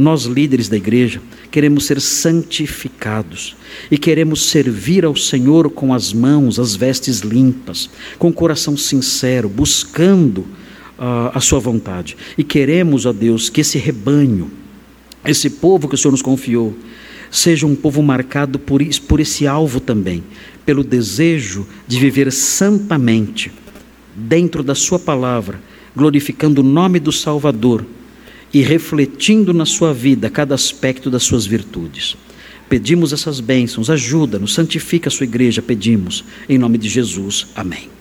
[0.00, 1.20] nós líderes da igreja,
[1.50, 3.54] queremos ser santificados
[3.90, 9.46] e queremos servir ao Senhor com as mãos, as vestes limpas, com o coração sincero,
[9.46, 10.38] buscando
[10.98, 12.16] uh, a Sua vontade.
[12.38, 14.50] E queremos, ó Deus, que esse rebanho,
[15.22, 16.74] esse povo que o Senhor nos confiou,
[17.30, 20.24] seja um povo marcado por, isso, por esse alvo também,
[20.64, 23.52] pelo desejo de viver santamente,
[24.16, 25.60] dentro da Sua palavra,
[25.94, 27.84] glorificando o nome do Salvador
[28.52, 32.16] e refletindo na sua vida cada aspecto das suas virtudes.
[32.68, 37.48] Pedimos essas bênçãos, ajuda-nos, santifica a sua igreja, pedimos, em nome de Jesus.
[37.54, 37.99] Amém.